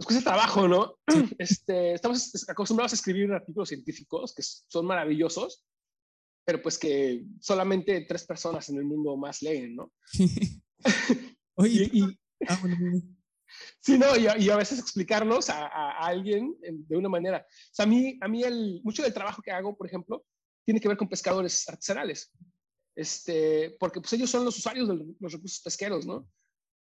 [0.00, 0.98] Nos cuesta trabajo, ¿no?
[1.38, 5.64] Este, estamos acostumbrados a escribir artículos científicos que son maravillosos,
[6.44, 9.92] pero pues que solamente tres personas en el mundo más leen, ¿no?
[11.56, 12.58] Oye, y, ah,
[13.80, 17.44] Sí, no, y, a veces explicarlos a, a, alguien de una manera.
[17.46, 20.24] O sea, a mí, a mí el, mucho del trabajo que hago, por ejemplo,
[20.64, 22.32] tiene que ver con pescadores artesanales
[23.00, 26.28] este, porque pues ellos son los usuarios de los recursos pesqueros, ¿no?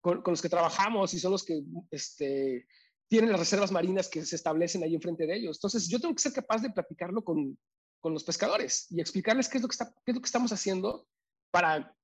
[0.00, 2.66] Con, los que trabajamos y son los que este,
[3.08, 5.56] tienen las reservas marinas que se establecen ahí enfrente de ellos.
[5.58, 7.58] Entonces, yo tengo que ser capaz de platicarlo con,
[8.00, 10.52] con los pescadores y explicarles qué es, lo que está, qué es lo que estamos
[10.52, 11.06] haciendo
[11.50, 11.94] para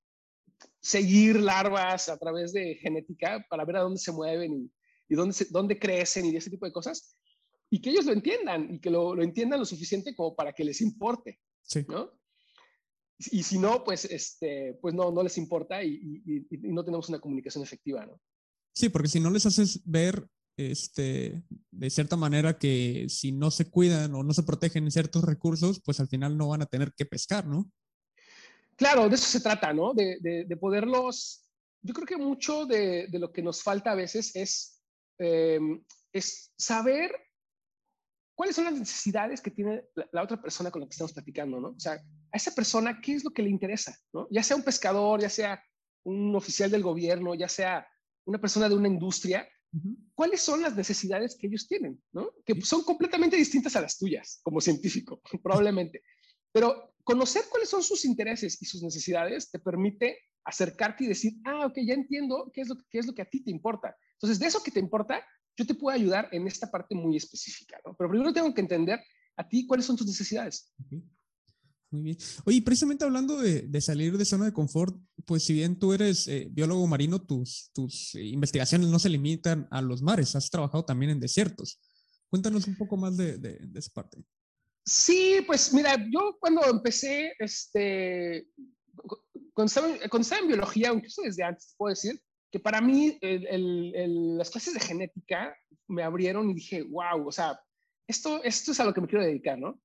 [0.80, 4.72] seguir larvas a través de genética, para ver a dónde se mueven y,
[5.08, 7.16] y dónde, dónde crecen y ese tipo de cosas,
[7.70, 10.64] y que ellos lo entiendan y que lo, lo entiendan lo suficiente como para que
[10.64, 11.84] les importe, sí.
[11.88, 12.10] ¿no?
[13.18, 17.62] y si no, pues, este, pues no, no les importa y, no tenemos una comunicación
[17.62, 18.20] efectiva, ¿no?
[18.74, 23.70] Sí, porque si no les haces ver, este, de cierta manera que si no se
[23.70, 27.06] cuidan o no se protegen ciertos recursos, pues al final no van a tener que
[27.06, 27.70] pescar, ¿no?
[28.76, 29.94] Claro, de eso se trata, ¿no?
[29.94, 31.48] De, de, poderlos,
[31.82, 34.82] yo creo que mucho de, de, lo que nos falta a veces es,
[35.18, 37.12] em, es saber
[38.34, 41.68] cuáles son las necesidades que tiene la, otra persona con la que estamos platicando, ¿no?
[41.68, 44.26] O sea, a esa persona, ¿qué es lo que le interesa, ¿no?
[44.30, 45.62] Ya sea un pescador, ya sea
[46.04, 47.86] un oficial del gobierno, ya sea
[48.26, 49.48] una persona de una industria,
[50.14, 52.30] ¿cuáles son las necesidades que ellos tienen, ¿no?
[52.44, 56.02] Que son completamente distintas a las tuyas como científico, probablemente.
[56.52, 61.66] Pero conocer cuáles son sus intereses y sus necesidades te permite acercarte y decir, ah,
[61.66, 63.96] ok, ya entiendo qué es lo, qué es lo que a ti te importa.
[64.12, 65.24] Entonces, de eso que te importa,
[65.56, 67.94] yo te puedo ayudar en esta parte muy específica, ¿no?
[67.96, 69.00] Pero primero tengo que entender
[69.36, 70.72] a ti cuáles son tus necesidades.
[71.94, 72.16] Muy bien.
[72.44, 76.48] Oye, precisamente hablando de, salir de zona de confort, pues si bien tú eres eh,
[76.50, 81.20] biólogo marino, tus, tus investigaciones no se limitan a los mares, has trabajado también en
[81.20, 81.80] desiertos.
[82.28, 84.18] Cuéntanos un poco más de, de, esa parte.
[84.84, 88.48] Sí, pues mira, yo cuando empecé, este,
[89.52, 94.80] cuando estaba, en biología, incluso desde antes, puedo decir, que para mí las clases de
[94.80, 97.56] genética me abrieron y dije, wow, o sea,
[98.08, 99.80] esto, esto es a lo que me quiero dedicar, ¿no?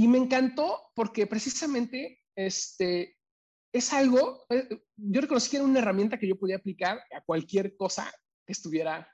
[0.00, 3.18] Y me encantó porque precisamente este,
[3.70, 7.76] es algo, eh, yo reconocí que era una herramienta que yo podía aplicar a cualquier
[7.76, 8.10] cosa
[8.46, 9.06] que estuviera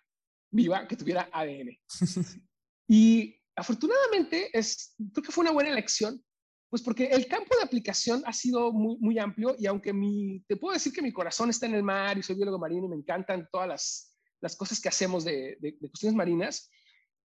[0.48, 1.76] viva, que tuviera ADN.
[2.88, 6.24] y afortunadamente, es, creo que fue una buena elección
[6.68, 10.56] pues porque el campo de aplicación ha sido muy, muy amplio y aunque mi, te
[10.56, 12.96] puedo decir que mi corazón está en el mar y soy biólogo marino y me
[12.96, 16.70] encantan todas las, las cosas que hacemos de, de, cuestiones marinas,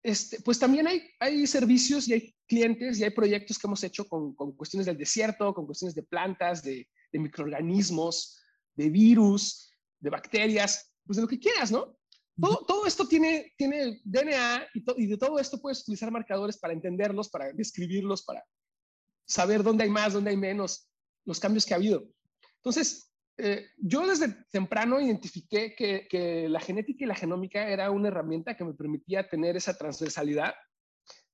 [0.04, 4.06] este, pues también hay, hay servicios y hay clientes y hay proyectos que hemos hecho
[4.06, 8.38] con, con cuestiones del desierto, con cuestiones de plantas, de, de, microorganismos,
[8.74, 11.96] de virus, de bacterias, pues de lo que quieras, ¿no?
[12.38, 16.74] Todo, todo esto tiene, tiene DNA y, y de todo esto puedes utilizar marcadores para
[16.74, 18.44] entenderlos, para describirlos, para
[19.26, 20.86] saber dónde hay más, dónde hay menos,
[21.24, 22.06] los cambios que ha habido.
[22.56, 28.08] Entonces, eh, yo desde temprano identifiqué que, que, la genética y la genómica era una
[28.08, 30.54] herramienta que me permitía tener esa transversalidad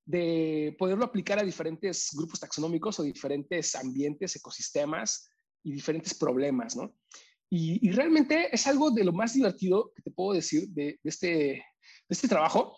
[0.07, 5.31] de poderlo aplicar a diferentes grupos taxonómicos o diferentes ambientes, ecosistemas
[5.63, 6.95] y diferentes problemas, ¿no?
[7.51, 10.99] Y, y realmente es algo de lo más divertido que te puedo decir de, de
[11.05, 11.65] este, de
[12.09, 12.77] este trabajo,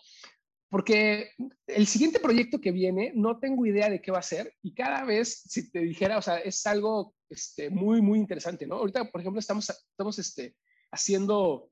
[0.69, 1.29] porque
[1.67, 5.05] el siguiente proyecto que viene no tengo idea de qué va a ser y cada
[5.05, 8.75] vez, si te dijera, o sea, es algo este, muy, muy interesante, ¿no?
[8.75, 10.55] Ahorita, por ejemplo, estamos, estamos este,
[10.91, 11.71] haciendo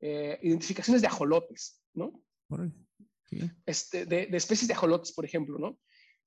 [0.00, 2.22] eh, identificaciones de ajolotes, ¿no?
[3.66, 5.78] Este, de, especies de ajolotes, por ejemplo, ¿no?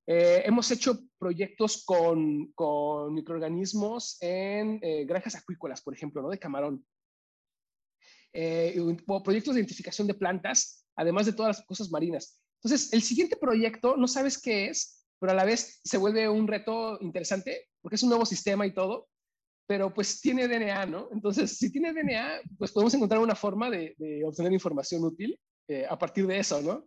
[0.08, 6.30] Eh, hemos hecho proyectos con, con microorganismos en eh, granjas acuícolas, por ejemplo, ¿no?
[6.30, 6.86] De camarón.
[8.32, 12.40] proyectos de identificación de plantas además de todas las cosas marinas.
[12.64, 16.48] Entonces, el siguiente proyecto no sabes qué es, pero a la vez se vuelve un
[16.48, 19.08] reto interesante porque es un nuevo sistema y todo,
[19.68, 21.10] pero pues tiene DNA, ¿no?
[21.12, 25.98] Entonces, si tiene DNA, pues podemos encontrar una forma de, obtener información útil eh, a
[25.98, 26.86] partir de eso, ¿no?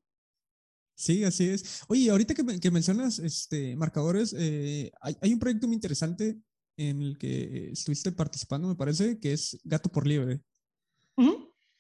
[0.97, 1.83] Sí, así es.
[1.89, 6.37] Oye, ahorita que, mencionas este, marcadores, eh, hay, un proyecto muy interesante
[6.77, 10.41] en el que estuviste participando, me parece, que es Gato por Liebre.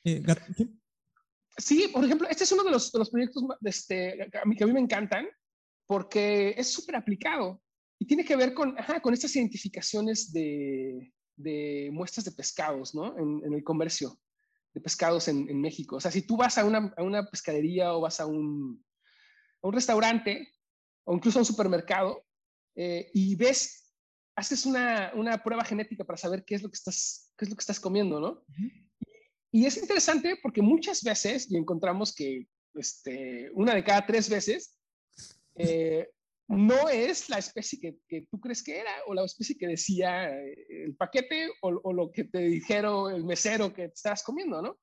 [0.04, 0.22] Eh,
[1.56, 4.56] Sí, por ejemplo, este es uno de los, de los proyectos este, que, a mí,
[4.56, 5.26] que a mí me encantan
[5.86, 7.62] porque es súper aplicado
[7.98, 13.16] y tiene que ver con, ajá, con estas identificaciones de, de muestras de pescados, ¿no?
[13.18, 14.18] En, el comercio
[14.72, 15.96] de pescados en, México.
[15.96, 18.84] O sea, si tú vas a una, a una pescadería o vas a un,
[19.62, 20.48] a un, restaurante
[21.04, 22.24] o incluso a un supermercado
[22.74, 23.94] eh, y ves,
[24.36, 27.56] haces una, una, prueba genética para saber qué es lo que estás, qué es lo
[27.56, 28.44] que estás comiendo, ¿no?
[29.52, 34.76] Y es interesante porque muchas veces, y encontramos que este, una de cada tres veces,
[35.54, 36.08] eh,
[36.48, 40.30] no es la especie que, que, tú crees que era o la especie que decía
[40.30, 44.78] eh, el paquete o, lo que te dijeron el mesero que te estabas comiendo, ¿no?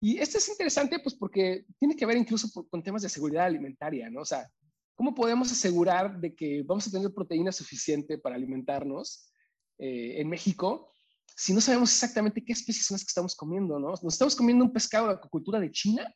[0.00, 4.10] Y esto es interesante pues porque tiene que ver incluso con temas de seguridad alimentaria,
[4.10, 4.22] ¿no?
[4.22, 4.50] O sea,
[4.96, 9.32] ¿cómo podemos asegurar de que vamos a tener proteína suficiente para alimentarnos
[9.78, 10.92] eh, en México
[11.36, 13.90] si no sabemos exactamente qué especies son las que estamos comiendo, ¿no?
[13.90, 16.12] ¿Nos estamos comiendo un pescado de acuacultura de China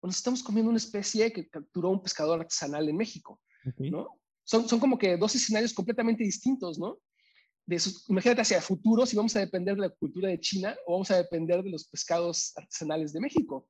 [0.00, 3.40] o nos estamos comiendo una especie que capturó un pescador artesanal en México?
[3.78, 4.20] ¿No?
[4.44, 6.98] Son, son como que dos escenarios completamente distintos, ¿no?
[7.64, 10.94] De imagínate hacia el futuro si vamos a depender de la cultura de China o
[10.94, 13.68] vamos a depender de los pescados artesanales de México.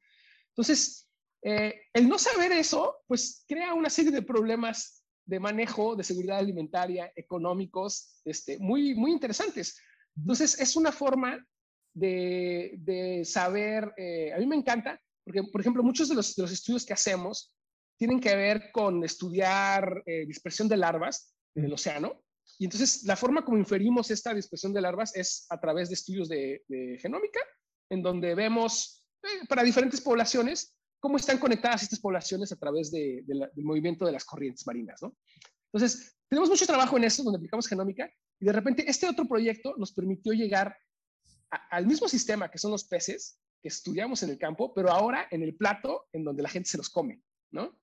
[0.48, 1.08] Entonces,
[1.42, 6.38] eh, el no saber eso, pues crea una serie de problemas de manejo, de seguridad
[6.38, 9.78] alimentaria, económicos, este, muy, muy interesantes.
[10.16, 11.44] Entonces, es una forma
[11.94, 16.42] de, de saber, eh, a mí me encanta, porque, por ejemplo, muchos de los, de
[16.42, 17.52] los estudios que hacemos
[18.02, 22.20] tienen que ver con estudiar eh, dispersión de larvas en el océano.
[22.58, 26.28] Y entonces la forma como inferimos esta dispersión de larvas es a través de estudios
[26.28, 26.64] de,
[27.00, 27.38] genómica,
[27.88, 33.48] en donde vemos eh, para diferentes poblaciones cómo están conectadas estas poblaciones a través del
[33.58, 35.00] movimiento de las corrientes marinas.
[35.00, 35.16] ¿no?
[35.72, 38.10] Entonces, tenemos mucho trabajo en eso, donde aplicamos genómica,
[38.40, 40.76] y de repente este otro proyecto nos permitió llegar
[41.70, 45.44] al mismo sistema que son los peces que estudiamos en el campo, pero ahora en
[45.44, 47.22] el plato en donde la gente se los come.
[47.52, 47.78] ¿No?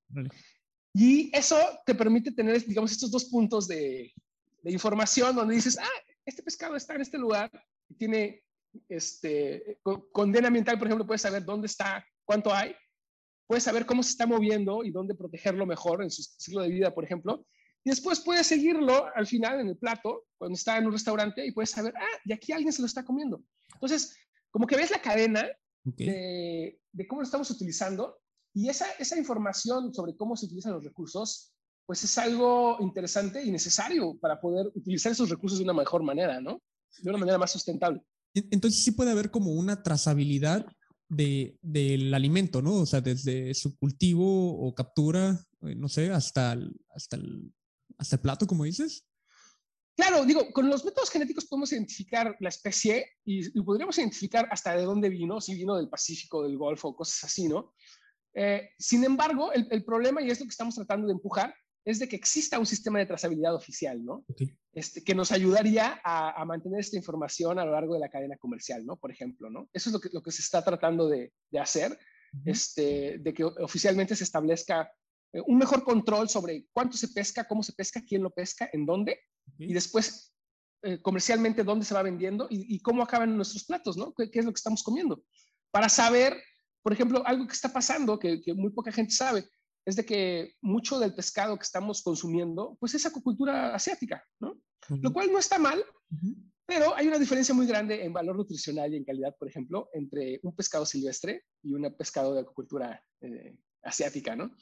[0.94, 4.14] Y eso te permite tener, digamos, estos dos puntos de,
[4.66, 7.50] información donde dices, ah, este pescado está en este lugar
[7.98, 8.44] tiene
[8.88, 9.80] este,
[10.12, 12.76] condena ambiental, por ejemplo, puedes saber dónde está, cuánto hay,
[13.48, 16.94] puedes saber cómo se está moviendo y dónde protegerlo mejor en su ciclo de vida,
[16.94, 17.46] por ejemplo.
[17.84, 21.52] Y después puedes seguirlo al final en el plato, cuando está en un restaurante, y
[21.52, 23.42] puedes saber, ah, y aquí alguien se lo está comiendo.
[23.74, 24.16] Entonces,
[24.52, 25.48] como que ves la cadena
[25.84, 28.20] de, de, cómo lo estamos utilizando
[28.60, 31.54] y esa, esa información sobre cómo se utilizan los recursos,
[31.86, 36.42] pues es algo interesante y necesario para poder utilizar esos recursos de una mejor manera,
[36.42, 36.62] ¿no?
[37.02, 38.02] De una manera más sustentable.
[38.34, 40.66] Entonces sí puede haber como una trazabilidad
[41.08, 42.74] de, del alimento, ¿no?
[42.74, 46.58] O sea, desde su cultivo o captura, eh, no sé, hasta
[46.94, 47.54] hasta el,
[47.98, 49.06] hasta el plato, como dices.
[49.96, 54.76] Claro, digo, con los métodos genéticos podemos identificar la especie y, y, podríamos identificar hasta
[54.76, 57.74] de dónde vino, si vino del Pacífico, del Golfo, cosas así, ¿no?
[58.42, 62.08] Eh, sin embargo, el, problema, y es lo que estamos tratando de empujar, es de
[62.08, 64.24] que exista un sistema de trazabilidad oficial, ¿no?
[64.72, 68.86] Este, que nos ayudaría a, mantener esta información a lo largo de la cadena comercial,
[68.86, 68.96] ¿no?
[68.96, 69.70] Por ejemplo, ¿no?
[69.74, 72.00] Eso es lo que, lo que se está tratando de, hacer,
[72.46, 74.90] este, de que oficialmente se establezca
[75.34, 78.86] eh, un mejor control sobre cuánto se pesca, cómo se pesca, quién lo pesca, en
[78.86, 79.20] dónde,
[79.58, 80.34] y después
[80.84, 84.14] eh, comercialmente dónde se va vendiendo y, cómo acaban nuestros platos, ¿no?
[84.14, 85.26] ¿Qué, ¿Qué, es lo que estamos comiendo?
[85.72, 86.38] Para saber
[86.82, 89.46] por ejemplo, algo que está pasando, que, muy poca gente sabe,
[89.86, 94.60] es de que mucho del pescado que estamos consumiendo, pues es acuacultura asiática, ¿no?
[94.90, 95.84] Lo cual no está mal,
[96.66, 100.40] pero hay una diferencia muy grande en valor nutricional y en calidad, por ejemplo, entre
[100.44, 104.56] un pescado silvestre y un pescado de acuacultura eh, asiática, ¿no?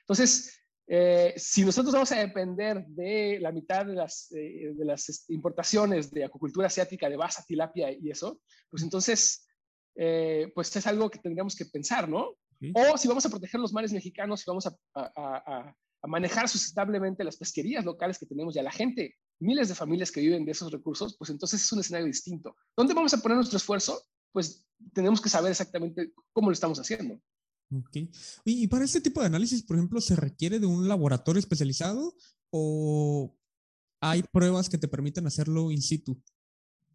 [0.00, 0.60] Entonces,
[0.92, 6.10] eh, si nosotros vamos a depender de la mitad de las, eh, de las importaciones
[6.10, 9.46] de acuacultura asiática, de basa, tilapia y eso, pues entonces
[10.02, 12.34] eh, pues es algo que tendríamos que pensar, ¿no?
[12.74, 17.84] O si vamos a proteger los mares mexicanos, si vamos a, manejar sustentablemente las pesquerías
[17.84, 21.18] locales que tenemos y a la gente, miles de familias que viven de esos recursos,
[21.18, 22.56] pues entonces es un escenario distinto.
[22.74, 24.02] ¿Dónde vamos a poner nuestro esfuerzo?
[24.32, 27.20] Pues tenemos que saber exactamente cómo lo estamos haciendo.
[27.70, 27.98] Ok.
[28.46, 32.16] Y para este tipo de análisis, por ejemplo, ¿se requiere de un laboratorio especializado
[32.48, 33.36] o
[34.00, 36.18] hay pruebas que te permiten hacerlo in situ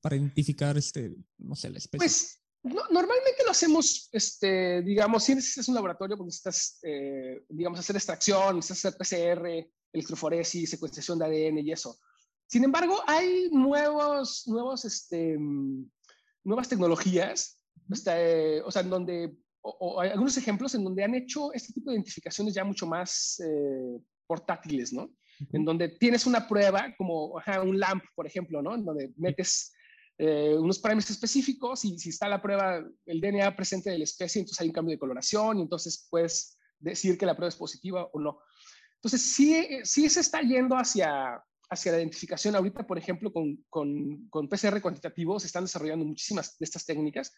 [0.02, 2.00] para identificar, este, no sé, la especie?
[2.00, 7.96] Pues normalmente lo hacemos, este, digamos, si necesitas un laboratorio, porque necesitas, eh, digamos, hacer
[7.96, 11.98] extracción, necesitas hacer PCR, electroforesis, secuenciación de ADN y eso.
[12.48, 15.38] Sin embargo, hay nuevos, nuevos, este,
[16.44, 17.60] nuevas tecnologías,
[17.92, 21.92] este, o sea, en donde, o, hay algunos ejemplos en donde han hecho este tipo
[21.92, 25.12] de identificaciones ya mucho más eh, portátiles, ¿no?
[25.52, 28.74] En donde tienes una prueba, como un LAMP, por ejemplo, ¿no?
[28.74, 29.75] En donde metes
[30.18, 34.40] eh, unos parámetros específicos y si está la prueba, el DNA presente de la especie,
[34.40, 38.08] entonces hay un cambio de coloración y entonces puedes decir que la prueba es positiva
[38.14, 38.40] o no.
[38.96, 41.40] Entonces, sí, sí se está yendo hacia,
[41.70, 42.56] hacia la identificación.
[42.56, 47.34] Ahorita, por ejemplo, con, con, con PCR cuantitativo se están desarrollando muchísimas de estas técnicas,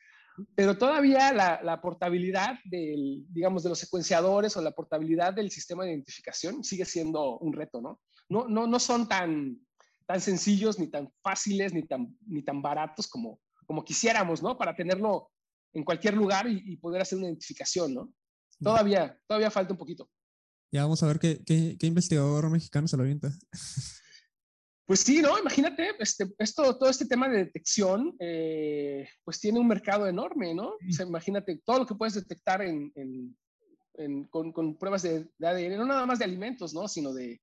[0.56, 5.84] pero todavía la, la, portabilidad del, digamos, de los secuenciadores o la portabilidad del sistema
[5.84, 8.00] de identificación sigue siendo un reto, ¿no?
[8.30, 9.60] No, no, no son tan,
[10.08, 14.58] tan sencillos, ni tan fáciles, ni tan, ni tan baratos como, como quisiéramos, ¿no?
[14.58, 15.30] Para tenerlo
[15.74, 18.14] en cualquier lugar y, y poder hacer una identificación, ¿no?
[18.60, 20.10] Todavía, todavía falta un poquito.
[20.72, 23.30] Ya vamos a ver qué, qué, qué investigador mexicano se lo avienta.
[24.88, 25.38] Pues sí, ¿no?
[25.38, 30.68] Imagínate, este, esto, todo este tema de detección, eh, pues tiene un mercado enorme, ¿no?
[30.70, 33.38] O sea, imagínate todo lo que puedes detectar en, en,
[33.96, 36.88] en, con, con, pruebas de, de, ADN, no nada más de alimentos, ¿no?
[36.88, 37.42] Sino de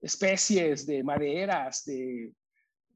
[0.00, 2.32] especies, de maderas, de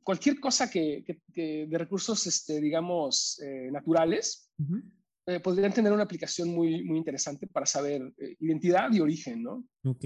[0.02, 4.82] cualquier cosa que, que, que de recursos, este, digamos, eh, naturales, uh -huh.
[5.26, 9.64] eh, podrían tener una aplicación muy, muy interesante para saber eh, identidad y origen, ¿no?
[9.84, 10.04] Ok.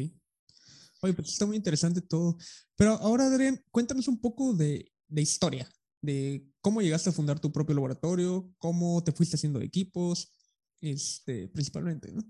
[1.03, 2.37] Oye, pues está muy interesante todo.
[2.77, 5.69] Pero ahora, Adrián, cuéntanos un poco de, de, historia,
[6.01, 10.33] de cómo llegaste a fundar tu propio laboratorio, cómo te fuiste haciendo equipos,
[10.81, 12.23] este, principalmente, ¿no?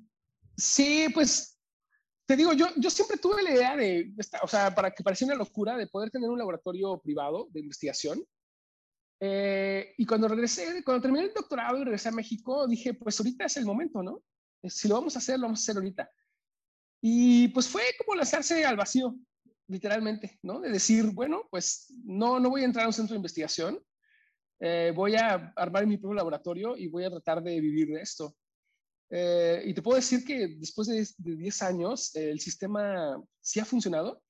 [0.56, 1.55] Sí, pues
[2.26, 4.12] te digo, yo, yo siempre tuve la idea de,
[4.42, 8.22] o sea, para que parecía una locura, de poder tener un laboratorio privado de investigación.
[9.20, 13.44] Eh, y cuando regresé, cuando terminé el doctorado y regresé a México, dije, pues ahorita
[13.44, 14.22] es el momento, ¿no?
[14.64, 16.10] Si lo vamos a hacer, lo vamos a hacer ahorita.
[17.00, 19.14] Y pues fue como lanzarse al vacío,
[19.68, 20.60] literalmente, ¿no?
[20.60, 23.80] De decir, bueno, pues no, no voy a entrar a un centro de investigación,
[24.58, 28.34] eh, voy a armar mi propio laboratorio y voy a tratar de vivir de esto.
[29.10, 33.60] Eh, y te puedo decir que después de, de 10 años, eh, el sistema sí
[33.60, 34.22] ha funcionado.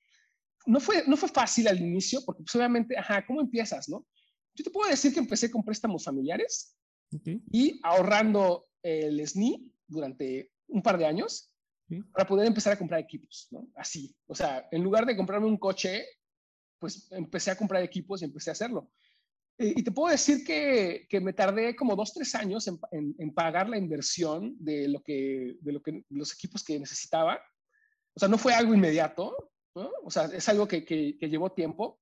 [0.66, 4.07] No fue, no fue fácil al inicio, porque pues obviamente, ajá, ¿cómo empiezas, no?
[4.55, 6.77] Yo te puedo decir que empecé con préstamos familiares
[7.12, 7.41] okay.
[7.53, 11.53] y ahorrando el SNI durante un par de años
[11.89, 12.03] ¿Sí?
[12.12, 13.68] para poder empezar a comprar equipos, ¿no?
[13.77, 14.16] Así.
[14.27, 16.05] O sea, en lugar de comprarme un coche,
[16.79, 18.91] pues empecé a comprar equipos y empecé a hacerlo.
[19.59, 23.33] Y te puedo decir que, que me tardé como dos, tres años en, en, en,
[23.33, 27.41] pagar la inversión de, lo que, de, lo que, los equipos que necesitaba.
[28.15, 29.91] O sea, no fue algo inmediato, ¿no?
[30.05, 32.01] O sea, es algo que, que, que llevó tiempo.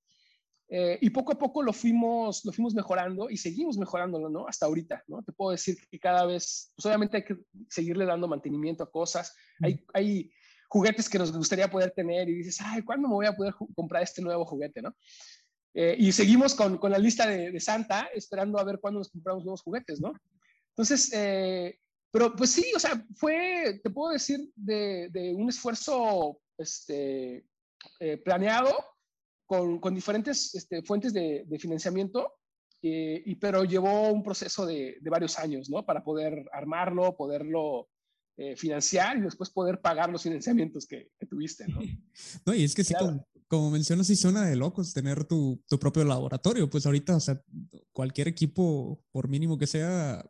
[0.68, 4.48] Eh, y poco a poco lo fuimos, lo fuimos mejorando y seguimos mejorándolo, ¿no?
[4.48, 5.22] Hasta ahorita, ¿no?
[5.22, 7.36] Te puedo decir que cada vez, pues obviamente hay que
[7.68, 9.32] seguirle dando mantenimiento a cosas.
[9.60, 9.64] Mm.
[9.64, 10.32] Hay, hay
[10.68, 14.02] juguetes que nos gustaría poder tener y dices, ay, ¿cuándo me voy a poder comprar
[14.02, 14.96] este nuevo juguete, ¿no?
[15.74, 19.10] Eh, y seguimos con, con la lista de, de, Santa, esperando a ver cuándo nos
[19.10, 20.12] compramos nuevos juguetes, ¿no?
[20.70, 21.78] Entonces, eh,
[22.12, 27.44] pero pues sí, o sea, fue, te puedo decir, de, de un esfuerzo este,
[27.98, 28.72] eh, planeado
[29.46, 32.34] con, con, diferentes este, fuentes de, de financiamiento,
[32.82, 35.84] eh, y, pero llevó un proceso de, de, varios años, ¿no?
[35.84, 37.88] Para poder armarlo, poderlo
[38.36, 41.80] eh, financiar y después poder pagar los financiamientos que, que tuviste, ¿no?
[42.46, 43.06] no, y es que sí, claro.
[43.06, 46.68] como, como, mencionas, sí suena de locos tener tu, tu, propio laboratorio.
[46.68, 47.40] Pues ahorita, o sea,
[47.92, 50.24] cualquier equipo, por mínimo que sea,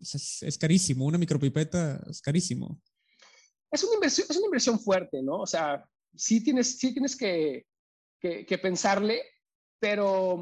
[0.00, 1.06] es, es carísimo.
[1.06, 2.80] Una micropipeta es carísimo.
[3.70, 5.40] Es una inversión, es una inversión fuerte, ¿no?
[5.40, 5.84] O sea,
[6.14, 7.66] sí tienes, sí tienes que,
[8.20, 9.22] que, que pensarle,
[9.78, 10.38] pero,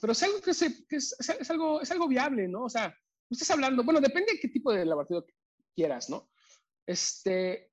[0.00, 2.64] pero es algo que, se, que es, es, algo, es algo viable, ¿no?
[2.64, 2.94] O sea,
[3.28, 5.26] estás hablando, bueno, depende de qué tipo de laboratorio
[5.74, 6.30] quieras, ¿no?
[6.86, 7.70] Este,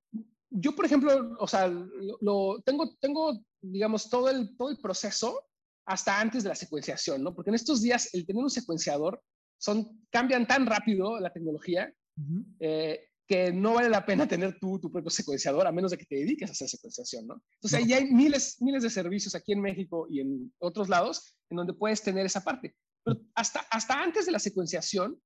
[0.50, 5.44] yo, por ejemplo, o sea, lo, lo, tengo, tengo, digamos, todo el, todo el proceso
[5.86, 7.34] hasta antes de la secuenciación, ¿no?
[7.34, 9.22] Porque en estos días el tener un secuenciador
[9.58, 12.46] son, cambian tan rápido la tecnología uh -huh.
[12.60, 16.06] eh, que no vale la pena tener tú tu propio secuenciador a menos de que
[16.06, 17.42] te dediques a hacer secuenciación, ¿no?
[17.56, 17.86] Entonces, no.
[17.86, 21.74] ahí hay miles, miles de servicios aquí en México y en otros lados en donde
[21.74, 22.76] puedes tener esa parte.
[23.04, 25.20] Pero hasta, hasta antes de la secuenciación,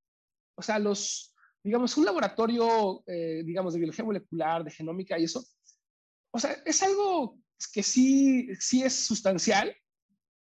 [0.55, 5.43] o sea, los, digamos, un laboratorio, eh, digamos, de biología molecular, de genómica y eso,
[6.33, 9.75] o sea, es algo que sí, sí es sustancial,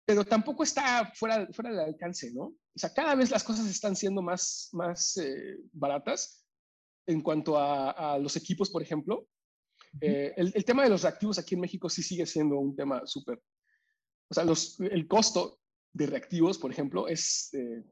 [0.05, 2.43] pero tampoco está fuera, fuera del alcance, ¿no?
[2.45, 6.45] O sea, cada vez las cosas están siendo más, más eh, baratas
[7.05, 9.19] en cuanto a, a, los equipos, por ejemplo.
[9.19, 9.99] Uh -huh.
[10.01, 13.05] eh, el, el, tema de los reactivos aquí en México sí sigue siendo un tema
[13.05, 13.41] súper.
[14.29, 15.59] O sea, los, el costo
[15.93, 17.83] de reactivos, por ejemplo, es eh,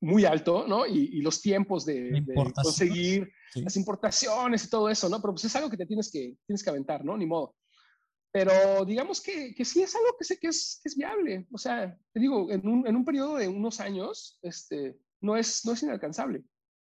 [0.00, 0.86] muy alto, ¿no?
[0.86, 3.62] Y, y los tiempos de, de conseguir sí.
[3.62, 5.20] las importaciones y todo eso, ¿no?
[5.20, 7.16] Pero pues es algo que te tienes que, tienes que aventar, ¿no?
[7.16, 7.54] Ni modo.
[8.32, 11.46] Pero digamos que, que sí es algo que sé que es, que es viable.
[11.52, 15.64] O sea, te digo, en un, en un periodo de unos años, este, no, es,
[15.64, 16.44] no es inalcanzable.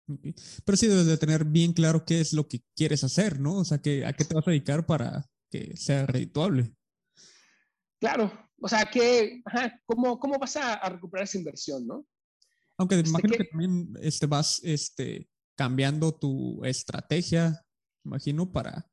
[0.10, 0.34] Okay.
[0.66, 3.58] Pero sí debes de tener bien claro qué es lo que quieres hacer, ¿no?
[3.60, 6.74] O sea, que, a qué te vas a dedicar para que sea redituable.
[8.00, 12.06] Claro, o sea, que, ajá, ¿cómo, ¿cómo vas a, a recuperar esa inversión, no?
[12.78, 17.66] Aunque este, imagino que, que también este, vas este, cambiando tu estrategia,
[18.06, 18.90] imagino, para,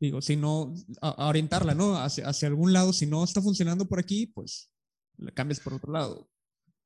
[0.00, 1.96] Digo, si no, a, orientarla, ¿no?
[1.96, 4.70] Hacia, hacia, algún lado, si no está funcionando por aquí, pues
[5.16, 6.28] la cambias por otro lado.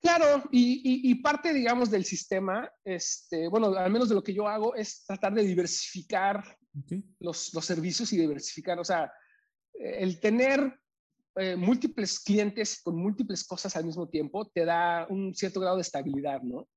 [0.01, 4.47] Claro, y, y, parte, digamos, del sistema, este, bueno, al menos de lo que yo
[4.47, 6.57] hago, es tratar de diversificar
[7.19, 9.11] los, los, servicios y diversificar, o sea,
[9.75, 10.79] el tener
[11.41, 15.83] eh, múltiples clientes con múltiples cosas al mismo tiempo te da un cierto grado de
[15.83, 16.69] estabilidad, ¿no?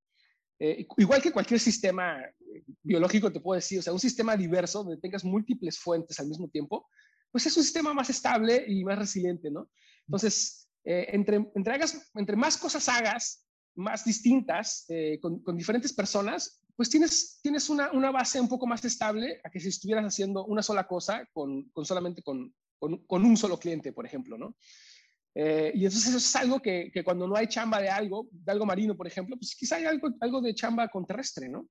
[0.63, 4.83] Eh, igual que cualquier sistema eh, biológico, te puedo decir, o sea, un sistema diverso
[4.83, 6.87] donde tengas múltiples fuentes al mismo tiempo,
[7.31, 9.71] pues es un sistema más estable y más resiliente, ¿no?
[10.05, 11.79] Entonces, entre, entre,
[12.15, 14.85] entre más cosas hagas, más distintas,
[15.21, 19.49] con, con, diferentes personas, pues tienes, tienes una, una, base un poco más estable a
[19.49, 22.53] que si estuvieras haciendo una sola cosa con, con solamente con,
[23.07, 24.55] con, un solo cliente, por ejemplo, ¿no?
[25.33, 28.51] Eh, y entonces eso es algo que, que, cuando no hay chamba de algo, de
[28.51, 31.69] algo marino, por ejemplo, pues quizá hay algo, algo de chamba con terrestre, ¿no?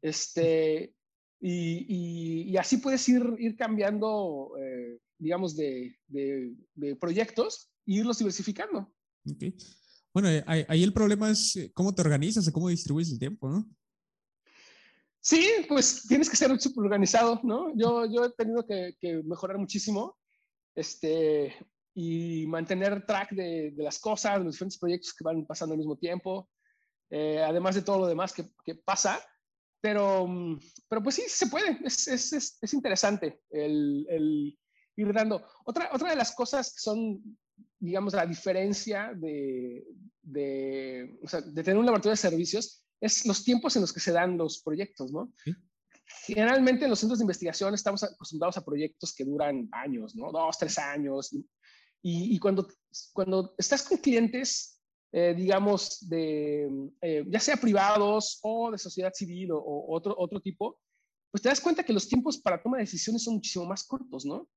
[0.00, 0.94] Este,
[1.40, 8.18] y, y, así puedes ir, ir cambiando, eh, digamos, de, de, de, proyectos e irlos
[8.18, 8.90] diversificando.
[9.30, 9.54] Okay.
[10.14, 13.68] Bueno, eh, ahí el problema es cómo te organizas y cómo distribuyes el tiempo, ¿no?
[15.20, 17.76] Sí, pues tienes que ser súper organizado, ¿no?
[17.76, 20.16] Yo, yo he tenido que, que mejorar muchísimo
[20.76, 21.52] este,
[21.98, 25.96] y mantener track de, de, las cosas, los diferentes proyectos que van pasando al mismo
[25.96, 26.50] tiempo,
[27.08, 29.18] eh, además de todo lo demás que, que, pasa.
[29.80, 30.28] Pero,
[30.90, 34.58] pero pues sí, se puede, es, es, es interesante el, el,
[34.96, 35.42] ir dando.
[35.64, 37.38] Otra, otra de las cosas que son,
[37.78, 39.86] digamos, la diferencia de,
[40.20, 44.00] de, o sea, de tener un laboratorio de servicios es los tiempos en los que
[44.00, 45.32] se dan los proyectos, ¿no?
[45.42, 45.54] ¿Sí?
[46.24, 50.30] generalmente en los centros de investigación estamos acostumbrados a proyectos que duran años, ¿no?
[50.30, 51.34] Dos, tres años.
[52.02, 52.68] Y, y cuando,
[53.12, 54.80] cuando estás con clientes,
[55.12, 56.68] eh, digamos, de,
[57.00, 60.78] eh, ya sea privados o de sociedad civil o, o, otro, otro tipo,
[61.30, 64.24] pues te das cuenta que los tiempos para toma de decisiones son muchísimo más cortos,
[64.24, 64.48] ¿no?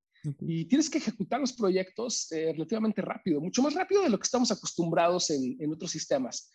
[0.42, 4.26] Y tienes que ejecutar los proyectos eh, relativamente rápido, mucho más rápido de lo que
[4.26, 6.52] estamos acostumbrados en, en otros sistemas.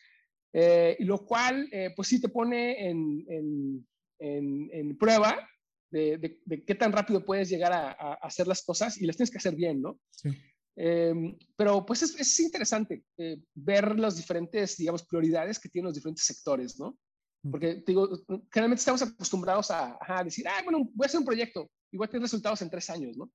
[0.53, 5.49] Eh, y lo cual, eh, pues sí te pone en, en, en, prueba
[5.91, 9.31] de, de, qué tan rápido puedes llegar a, a, hacer las cosas y las tienes
[9.31, 9.99] que hacer bien, ¿no?
[10.11, 10.31] Sí.
[10.77, 15.95] Eh, pero pues es, es interesante eh, ver las diferentes, digamos, prioridades que tienen los
[15.95, 16.99] diferentes sectores, ¿no?
[17.49, 18.09] Porque, te digo,
[18.51, 22.07] generalmente estamos acostumbrados a, a, decir, ah, bueno, voy a hacer un proyecto y voy
[22.07, 23.31] a tener resultados en tres años, ¿no?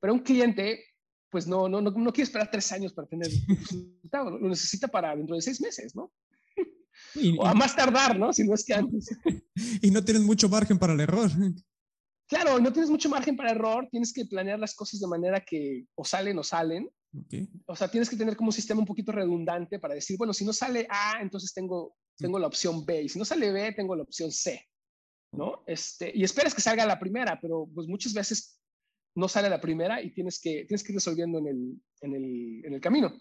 [0.00, 0.84] Pero un cliente,
[1.30, 5.16] pues no, no, no, no quiere esperar tres años para tener resultado, lo necesita para
[5.16, 6.12] dentro de seis meses, ¿no?
[7.16, 8.32] Y, o a más tardar, ¿no?
[8.32, 9.08] Si no es que antes.
[9.82, 11.30] Y no tienes mucho margen para el error.
[12.26, 15.86] Claro, no tienes mucho margen para error, tienes que planear las cosas de manera que
[15.94, 16.88] o salen o salen.
[17.26, 17.48] Okay.
[17.66, 20.44] O sea, tienes que tener como un sistema un poquito redundante para decir, bueno, si
[20.44, 23.94] no sale A, entonces tengo, tengo la opción B, y si no sale B, tengo
[23.94, 24.66] la opción C,
[25.32, 25.62] ¿no?
[25.66, 28.58] Este, y esperas que salga la primera, pero pues muchas veces
[29.14, 32.64] no sale la primera y tienes que, tienes que ir resolviendo en el, en el,
[32.64, 33.12] en el camino.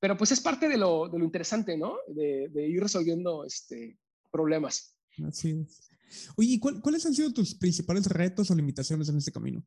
[0.00, 1.98] Pero pues es parte de lo, de lo interesante, ¿no?
[2.08, 3.98] De, de, ir resolviendo este,
[4.30, 4.96] problemas.
[5.26, 5.90] Así es.
[6.36, 9.64] Oye, ¿cuál, ¿cuáles han sido tus principales retos o limitaciones en este camino?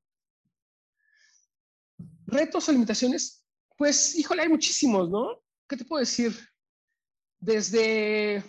[2.26, 3.46] Retos o limitaciones,
[3.78, 5.44] pues, híjole, hay muchísimos, ¿no?
[5.68, 6.34] ¿Qué te puedo decir?
[7.40, 8.44] Desde,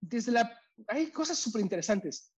[0.00, 2.32] desde la, hay cosas súper interesantes.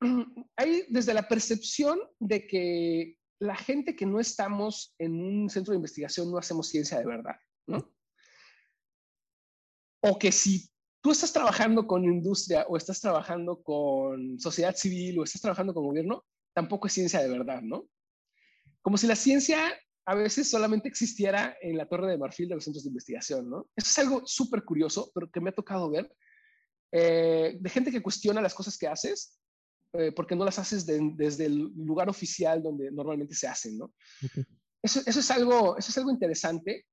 [0.56, 5.76] Hay desde la percepción de que la gente que no estamos en un centro de
[5.76, 7.36] investigación no hacemos ciencia de verdad,
[7.66, 7.92] ¿no?
[10.00, 15.24] O que si tú estás trabajando con industria o estás trabajando con sociedad civil o
[15.24, 16.24] estás trabajando con gobierno,
[16.54, 17.88] tampoco es ciencia de verdad, ¿no?
[18.82, 19.72] Como si la ciencia
[20.06, 23.68] a veces solamente existiera en la torre de marfil de los centros de investigación, ¿no?
[23.76, 26.10] Eso es algo súper curioso, pero que me ha tocado ver,
[26.92, 29.38] eh, de gente que cuestiona las cosas que haces
[29.94, 33.94] eh, porque no las haces de, desde el lugar oficial donde normalmente se hacen, ¿no?
[34.24, 34.44] Okay.
[34.82, 36.86] Eso, eso, es algo, eso es algo interesante.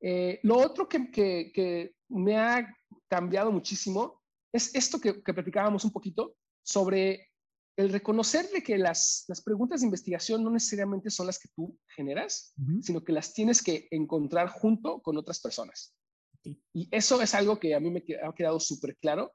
[0.00, 2.74] Eh, lo otro que, que, que, me ha
[3.08, 7.28] cambiado muchísimo es esto que, que platicábamos un poquito sobre
[7.76, 11.76] el reconocer de que las, las, preguntas de investigación no necesariamente son las que tú
[11.88, 12.82] generas, uh -huh.
[12.82, 15.92] sino que las tienes que encontrar junto con otras personas.
[16.38, 16.56] Okay.
[16.72, 19.32] Y eso es algo que a mí me ha quedado súper claro,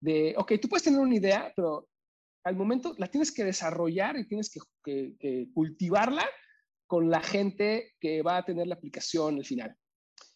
[0.00, 1.88] de, ok, tú puedes tener una idea, pero
[2.44, 6.28] al momento la tienes que desarrollar y tienes que, que, que, cultivarla
[6.86, 9.76] con la gente que va a tener la aplicación al final.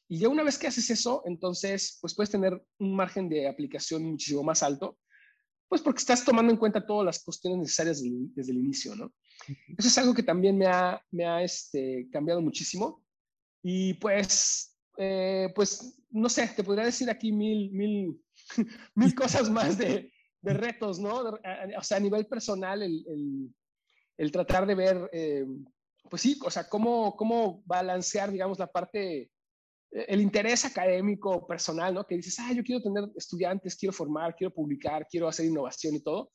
[0.08, 4.02] Y ya una vez que haces eso, entonces, pues puedes tener un margen de aplicación
[4.04, 4.98] muchísimo más alto,
[5.68, 9.12] pues porque estás tomando en cuenta todas las cuestiones necesarias desde, desde el inicio, ¿no?
[9.76, 13.04] Eso es algo que también me ha, me ha este, cambiado muchísimo.
[13.62, 18.20] Y pues, eh, pues, no sé, te podría decir aquí mil, mil,
[18.94, 21.18] mil cosas más de, de retos, ¿no?
[21.78, 23.54] O sea, a nivel personal, el, el,
[24.16, 25.46] el tratar de ver, eh,
[26.08, 29.30] pues sí, o sea, cómo, cómo balancear, digamos, la parte,
[29.90, 32.06] el interés académico personal, ¿no?
[32.06, 36.00] Que dices, ah, yo quiero tener estudiantes, quiero formar, quiero publicar, quiero hacer innovación y
[36.00, 36.30] todo,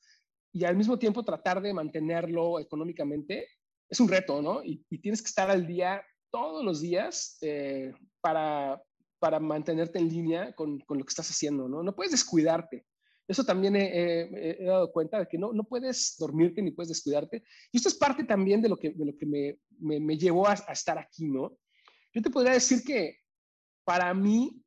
[0.51, 3.47] y al mismo tiempo tratar de mantenerlo económicamente,
[3.89, 4.64] es un reto, ¿no?
[4.64, 8.82] Y, tienes que estar al día todos los días eh, para,
[9.20, 11.84] para mantenerte en línea con, con, lo que estás haciendo, ¿no?
[11.84, 12.86] No puedes descuidarte.
[13.28, 17.43] Eso también he, dado cuenta de que no, no puedes dormirte ni puedes descuidarte.
[17.72, 20.54] Y esto es parte también de lo que, de lo que me, me, llevó a,
[20.54, 21.58] estar aquí, ¿no?
[22.14, 23.22] Yo te podría decir que
[23.84, 24.63] para mí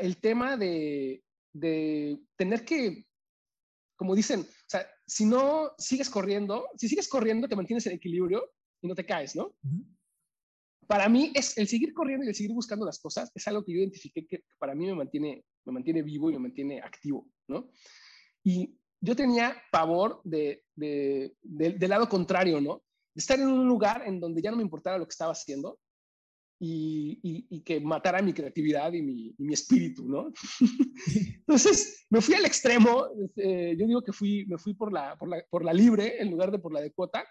[0.00, 3.06] el tema de, de tener que,
[3.96, 8.50] como dicen, o sea, si no sigues corriendo, si sigues corriendo te mantienes en equilibrio
[8.80, 9.54] y no te caes, ¿no?
[10.86, 13.72] Para mí es el seguir corriendo y el seguir buscando las cosas es algo que
[13.72, 17.28] yo identifiqué que para mí me mantiene, me mantiene vivo y me mantiene activo.
[17.48, 17.70] ¿no?
[18.42, 22.82] Y yo tenía pavor de, de, del lado contrario, ¿no?
[23.14, 25.78] De estar en un lugar en donde ya no me importara lo que estaba haciendo
[26.60, 30.32] y, y, que matara mi creatividad y mi, mi espíritu, ¿no?
[31.38, 33.06] Entonces, me fui al extremo,
[33.36, 36.30] eh, yo digo que fui, me fui por la, por la, por la libre en
[36.30, 37.24] lugar de por la de cuota,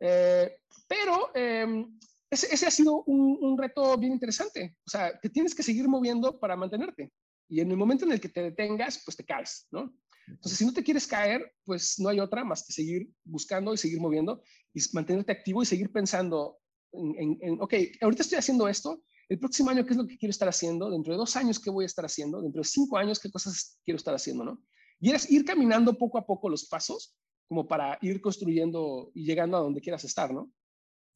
[0.00, 1.98] eh, pero em,
[2.30, 5.88] ese, ese, ha sido un, un, reto bien interesante, o sea, te tienes que seguir
[5.88, 7.10] moviendo para mantenerte.
[7.50, 9.94] Y en el momento en el que te detengas, pues te caes, ¿no?
[10.26, 13.78] Entonces, si no te quieres caer, pues no hay otra más que seguir buscando y
[13.78, 14.42] seguir moviendo
[14.74, 16.58] y mantenerte activo y seguir pensando
[16.92, 20.30] en, en, ok, ahorita estoy haciendo esto, el próximo año, ¿qué es lo que quiero
[20.30, 20.90] estar haciendo?
[20.90, 22.40] Dentro de dos años, ¿qué voy a estar haciendo?
[22.40, 24.62] Dentro de cinco años, ¿qué cosas quiero estar haciendo, no?
[25.00, 27.14] Y es ir caminando poco a poco los pasos
[27.46, 30.50] como para ir construyendo y llegando a donde quieras estar, ¿no?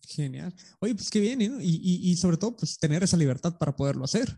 [0.09, 0.53] Genial.
[0.81, 1.61] Oye, pues qué bien, ¿no?
[1.61, 4.37] Y, y, y sobre todo, pues tener esa libertad para poderlo hacer.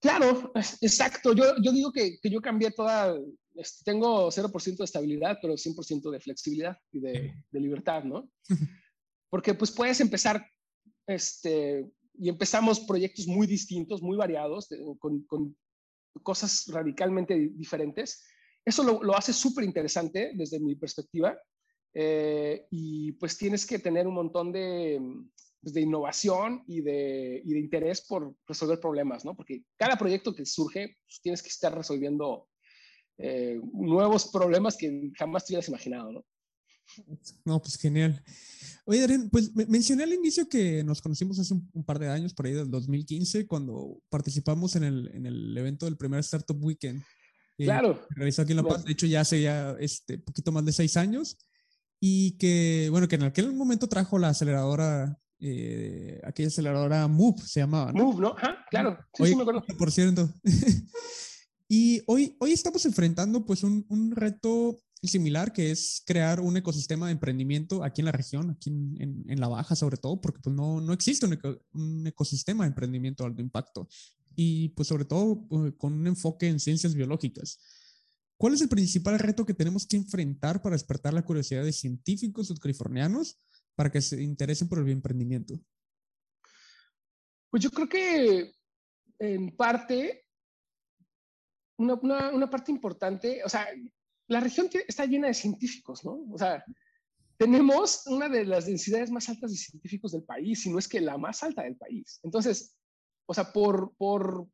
[0.00, 1.34] Claro, exacto.
[1.34, 3.14] Yo, yo digo que, que yo cambié toda,
[3.54, 8.30] este, tengo 0% de estabilidad, pero 100% de flexibilidad y de, de, libertad, ¿no?
[9.30, 10.44] Porque pues puedes empezar,
[11.06, 14.68] este, y empezamos proyectos muy distintos, muy variados,
[14.98, 15.56] con, con,
[16.22, 18.26] cosas radicalmente diferentes.
[18.64, 21.38] Eso lo, lo hace súper interesante desde mi perspectiva.
[21.92, 25.00] Eh, y pues tienes que tener un montón de,
[25.60, 29.34] pues, de innovación y de, y de, interés por resolver problemas, ¿no?
[29.34, 32.48] Porque cada proyecto que surge, pues, tienes que estar resolviendo
[33.18, 36.24] eh, nuevos problemas que jamás te hubieras imaginado, ¿no?
[37.44, 38.22] No, pues genial.
[38.84, 42.46] Oye, Darren, pues mencioné al inicio que nos conocimos hace un, par de años, por
[42.46, 47.02] ahí del 2015, cuando participamos en el, en el evento del primer Startup Weekend.
[47.58, 48.00] Eh, claro.
[48.10, 50.96] realizó aquí en La Paz, de hecho ya hace ya este, poquito más de seis
[50.96, 51.36] años,
[52.00, 57.60] y que, bueno, que en aquel momento trajo la aceleradora eh, aquella aceleradora Move se
[57.60, 57.92] llamaba.
[57.92, 58.04] ¿no?
[58.04, 58.36] Move, ¿no?
[58.70, 58.98] claro.
[59.14, 59.64] Sí, sí me acuerdo.
[59.78, 60.28] Por cierto.
[61.68, 64.78] y hoy, hoy estamos enfrentando pues un, un, reto
[65.08, 69.40] similar que es crear un ecosistema de emprendimiento aquí en la región, aquí en, en,
[69.40, 71.38] la Baja sobre todo, porque pues no, no existe un,
[71.72, 73.88] un, ecosistema de emprendimiento de alto impacto
[74.36, 77.58] y pues sobre todo uh, con un enfoque en ciencias biológicas.
[78.36, 82.48] ¿Cuál es el principal reto que tenemos que enfrentar para despertar la curiosidad de científicos
[82.48, 83.38] sudcalifornianos
[83.74, 85.60] para que se interesen por el emprendimiento?
[87.50, 88.52] Pues yo creo que
[89.18, 90.24] en parte,
[91.76, 93.66] una, una, parte importante, o sea,
[94.30, 96.24] la región está llena de científicos, ¿no?
[96.32, 96.64] O sea,
[97.36, 101.00] tenemos una de las densidades más altas de científicos del país, si no es que
[101.00, 102.20] la más alta del país.
[102.22, 102.76] Entonces,
[103.26, 104.46] o sea, por, por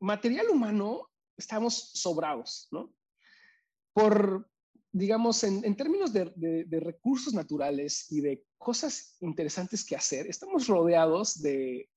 [0.00, 1.08] material humano
[1.38, 2.94] estamos sobrados, ¿no?
[3.94, 4.50] Por,
[4.92, 11.88] digamos, en, términos de, recursos naturales y de cosas interesantes que hacer, estamos rodeados de,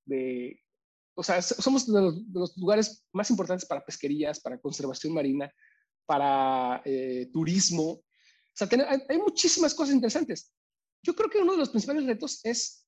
[1.16, 5.52] o sea, somos de los, lugares más importantes para pesquerías, para conservación marina,
[6.06, 7.84] para eh, turismo.
[7.92, 8.04] O
[8.54, 8.68] sea,
[9.10, 10.52] hay, muchísimas cosas interesantes.
[11.04, 12.88] Yo creo que uno de los principales retos es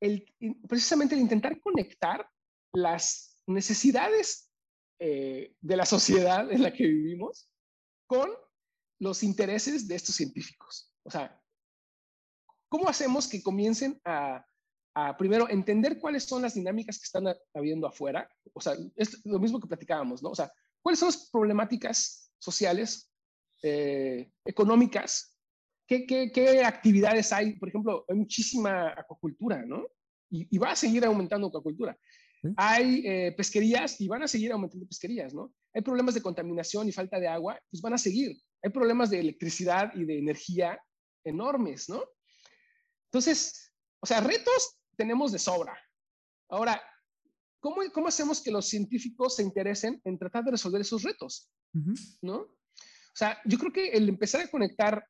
[0.00, 0.26] el,
[0.68, 2.28] precisamente el intentar conectar
[2.72, 4.50] las necesidades
[4.98, 7.48] eh, de la sociedad en la que vivimos
[8.06, 8.30] con
[9.00, 10.92] los intereses de estos científicos.
[11.04, 11.40] O sea,
[12.68, 14.46] ¿cómo hacemos que comiencen a,
[15.18, 18.28] primero entender cuáles son las dinámicas que están habiendo afuera?
[18.52, 20.30] O sea, es lo mismo que platicábamos, ¿no?
[20.30, 23.10] O sea, ¿cuáles son las problemáticas sociales,
[23.62, 25.38] eh, económicas?
[25.86, 27.54] ¿Qué, ¿Qué, actividades hay?
[27.54, 29.86] Por ejemplo, hay muchísima acuacultura, ¿no?
[30.30, 31.96] Y, va a seguir aumentando acuacultura.
[32.56, 35.52] Hay eh, pesquerías y van a seguir aumentando pesquerías, ¿no?
[35.72, 39.20] Hay problemas de contaminación y falta de agua, pues van a seguir hay problemas de
[39.20, 40.82] electricidad y de energía
[41.22, 42.02] enormes, ¿no?
[43.10, 45.78] Entonces, o sea, retos tenemos de sobra.
[46.48, 46.82] Ahora,
[47.64, 51.48] ¿cómo, cómo hacemos que los científicos se interesen en tratar de resolver esos retos?
[52.20, 52.36] ¿No?
[52.40, 55.02] O sea, yo creo que el empezar a conectar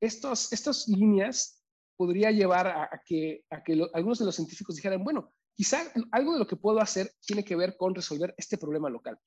[0.00, 1.62] estos, estas líneas
[1.98, 6.38] podría llevar a, que, a que algunos de los científicos dijeran, bueno, quizá algo de
[6.38, 9.18] lo que puedo hacer tiene que ver con resolver este problema local.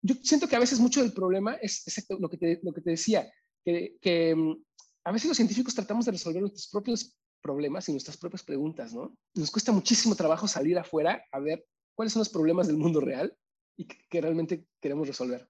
[0.00, 2.82] Yo siento que a veces mucho del problema es exacto lo que te, lo que
[2.82, 3.28] te decía,
[3.64, 4.62] que, que mm,
[5.02, 9.16] a veces los científicos tratamos de resolver nuestros propios problemas y nuestras propias preguntas, ¿no?
[9.34, 11.64] Nos cuesta muchísimo trabajo salir afuera a ver
[11.94, 13.36] cuáles son los problemas del mundo real
[13.76, 15.48] y que, realmente queremos resolver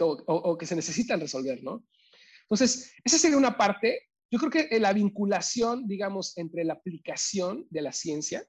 [0.00, 1.84] o, que se necesitan resolver, ¿no?
[2.42, 4.00] Entonces, esa sería una parte.
[4.30, 8.44] Yo creo que la vinculación, digamos, entre la aplicación de la ciencia,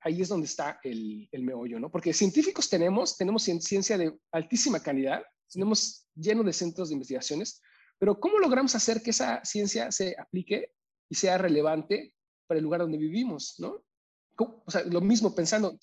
[0.00, 1.90] ahí es donde está el, el meollo, ¿no?
[1.90, 7.62] Porque científicos tenemos, tenemos ciencia de altísima calidad, tenemos lleno de centros de investigaciones,
[7.98, 10.72] pero ¿cómo logramos hacer que esa ciencia se aplique
[11.08, 12.14] y sea relevante
[12.46, 13.84] para el lugar donde vivimos, ¿no?
[14.36, 15.78] O sea, lo mismo pensando,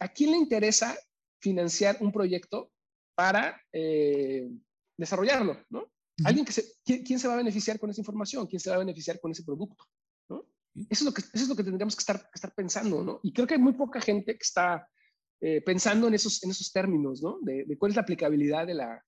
[0.00, 0.96] ¿a quién le interesa
[1.40, 2.70] financiar un proyecto
[3.14, 4.48] para eh,
[4.96, 5.90] desarrollarlo, ¿no?
[6.24, 8.46] Alguien que se, ¿quién, se va a beneficiar con esa información?
[8.46, 9.84] ¿Quién se va a beneficiar con ese producto?
[10.28, 10.44] ¿no?
[10.74, 13.20] Eso, es lo que, eso es lo que tendríamos que estar, estar pensando, ¿no?
[13.22, 14.88] Y creo que hay muy poca gente que está
[15.40, 17.38] eh, pensando en esos, en esos términos, ¿no?
[17.42, 19.04] De, cuál es la aplicabilidad de, la,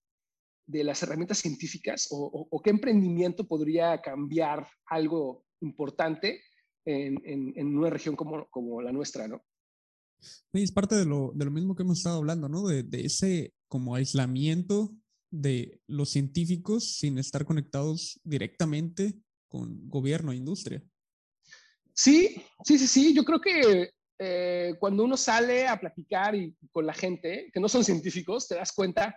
[0.70, 6.42] de las herramientas científicas o, o, qué emprendimiento podría cambiar algo importante
[6.84, 9.42] en, en, en, una región como, como la nuestra, ¿no?
[10.52, 12.66] es parte de lo, de lo mismo que hemos estado hablando, ¿no?
[12.66, 14.94] De, de, ese como aislamiento
[15.30, 19.14] de los científicos sin estar conectados directamente
[19.48, 20.82] con gobierno e industria.
[21.94, 23.14] Sí, sí, sí, sí.
[23.14, 27.68] Yo creo que eh, cuando uno sale a platicar y, con la gente que no
[27.68, 29.16] son científicos, te das cuenta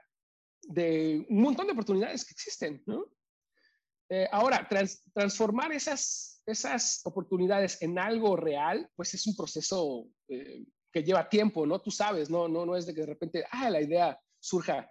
[0.68, 3.05] de un montón de oportunidades que existen, ¿no?
[4.09, 4.68] Eh, ahora,
[5.14, 11.66] transformar esas, esas oportunidades en algo real, pues es un proceso eh, que lleva tiempo,
[11.66, 11.82] ¿no?
[11.82, 12.47] Tú sabes, ¿no?
[12.47, 14.89] No, no es de que de repente, ah, la idea surja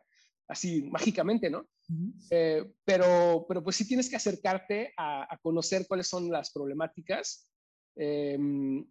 [0.48, 1.66] así mágicamente, ¿no?
[2.30, 7.50] Eh, pero, pero pues sí tienes que acercarte a, conocer cuáles son las problemáticas
[7.96, 8.86] em,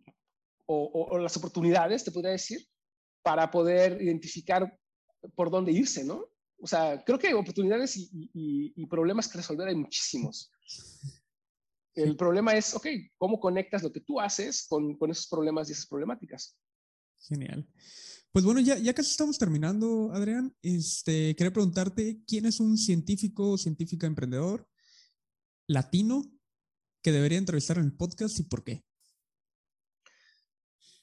[0.68, 2.66] o, las oportunidades, te podría decir,
[3.24, 4.78] para poder identificar
[5.36, 6.31] por dónde irse, ¿no?
[6.62, 10.52] O sea, creo que oportunidades y, problemas que resolver hay muchísimos.
[11.96, 12.88] El problema es, ok,
[13.18, 16.56] ¿cómo conectas lo que tú haces con, con esos problemas y esas problemáticas?
[17.20, 17.68] Genial.
[18.32, 20.56] Pues bueno, ya, ya casi estamos terminando, Adrián.
[20.62, 24.70] Este, quería preguntarte, ¿quién es un científico o científica emprendedor
[25.68, 26.24] latino
[27.02, 28.86] que debería entrevistar en el podcast y por qué?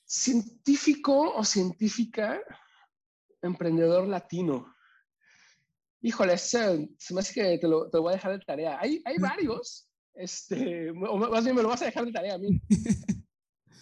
[0.06, 2.40] Científico o científica
[3.42, 4.74] emprendedor latino.
[6.00, 8.78] Híjole, se, me hace que te lo, te voy a dejar de tarea.
[8.80, 12.38] Hay, hay varios, este, o más bien me lo vas a dejar de tarea a
[12.38, 12.60] mí.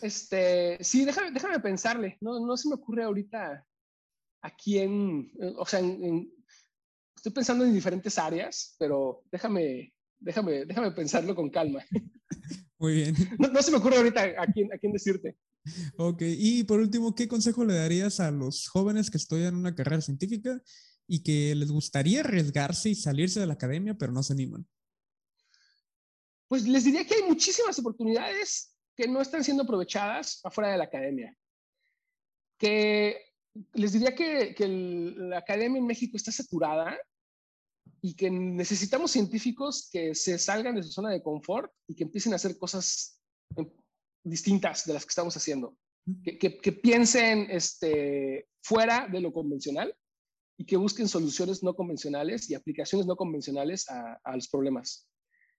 [0.03, 2.19] Este, sí, déjame, déjame pensarle.
[2.21, 3.67] No, no se me ocurre ahorita
[4.43, 5.81] a quién, eh, o sea,
[7.17, 11.83] estoy pensando en diferentes áreas, pero déjame, déjame, déjame pensarlo con calma.
[12.79, 13.15] Muy bien.
[13.39, 15.37] No, se me ocurre ahorita a quién, a quién decirte.
[15.97, 20.01] Ok, y por último, ¿qué consejo le darías a los jóvenes que estudian una carrera
[20.01, 20.63] científica
[21.09, 24.67] y que les gustaría arriesgarse y salirse de la academia, pero no se animan?
[26.49, 30.85] Pues les diría que hay muchísimas oportunidades que no están siendo aprovechadas afuera de la
[30.85, 31.37] academia.
[32.59, 33.21] Que
[33.75, 34.55] les diría que,
[35.17, 36.97] la academia en México está saturada
[38.01, 42.33] y que necesitamos científicos que se salgan de su zona de confort y que empiecen
[42.33, 43.21] a hacer cosas
[43.57, 43.67] eh,
[44.25, 45.77] distintas de las que estamos haciendo.
[46.23, 49.97] Que, piensen este, fuera de lo convencional
[50.59, 55.09] y que busquen soluciones no convencionales y aplicaciones no convencionales a los problemas.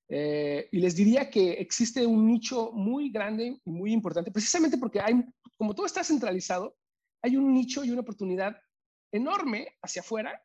[0.10, 5.02] Eh, y les diría que existe un nicho muy grande y muy importante, precisamente porque
[5.02, 5.16] hay,
[5.58, 6.78] como todo está centralizado,
[7.22, 8.56] hay un nicho y una oportunidad
[9.12, 10.42] enorme hacia afuera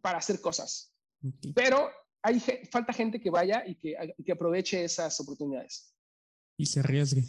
[0.00, 0.94] para hacer cosas.
[1.54, 1.90] Pero
[2.22, 2.40] hay
[2.70, 5.92] falta gente que vaya y que, que, aproveche esas oportunidades.
[6.56, 7.24] Y se arriesgue.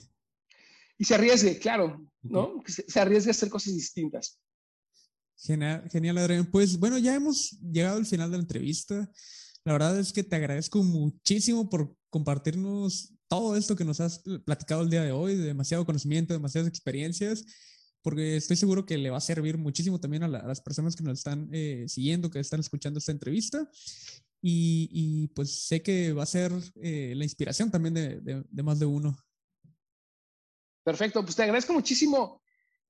[0.97, 2.61] Y se arriesgue, claro, ¿no?
[2.67, 4.39] se, se, arriesgue a hacer cosas distintas.
[5.43, 6.45] Genial, genial, Adrián.
[6.45, 9.09] Pues bueno, ya hemos llegado al final de la entrevista.
[9.63, 14.83] La verdad es que te agradezco muchísimo por compartirnos todo esto que nos has platicado
[14.83, 17.43] el día de hoy, demasiado conocimiento, demasiadas experiencias,
[18.03, 21.19] porque estoy seguro que le va a servir muchísimo también a, las personas que nos
[21.19, 23.67] están eh, siguiendo, que están escuchando esta entrevista.
[24.43, 28.85] Y, pues sé que va a ser eh, la inspiración también de, de más de
[28.85, 29.15] uno.
[30.83, 32.40] Perfecto, pues te agradezco muchísimo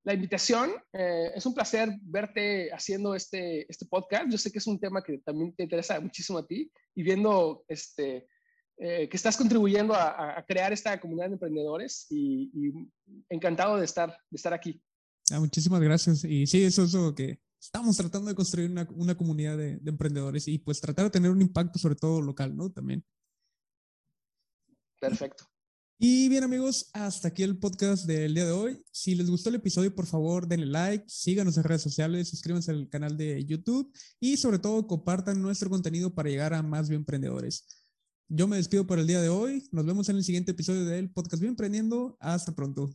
[0.04, 0.72] la invitación.
[0.92, 4.30] Eh, es un placer verte haciendo este, este podcast.
[4.30, 7.64] Yo sé que es un tema que también te interesa muchísimo a ti y viendo
[7.68, 8.28] este,
[8.78, 12.50] eh, que estás contribuyendo a, crear esta comunidad de emprendedores y,
[13.28, 14.82] encantado de estar, de estar aquí.
[15.30, 16.24] Ah, muchísimas gracias.
[16.24, 19.90] Y sí, eso es lo que estamos tratando de construir una, una comunidad de, de,
[19.90, 22.70] emprendedores y pues tratar de tener un impacto sobre todo local, ¿no?
[22.70, 23.04] También.
[25.00, 25.51] Perfecto.
[26.04, 28.82] Y bien amigos, hasta aquí el podcast del día de hoy.
[28.90, 32.88] Si les gustó el episodio, por favor denle like, síganos en redes sociales, suscríbanse al
[32.88, 33.88] canal de YouTube
[34.18, 37.86] y sobre todo compartan nuestro contenido para llegar a más emprendedores.
[38.26, 39.68] Yo me despido por el día de hoy.
[39.70, 42.16] Nos vemos en el siguiente episodio del podcast Bien Emprendiendo.
[42.18, 42.90] Hasta pronto.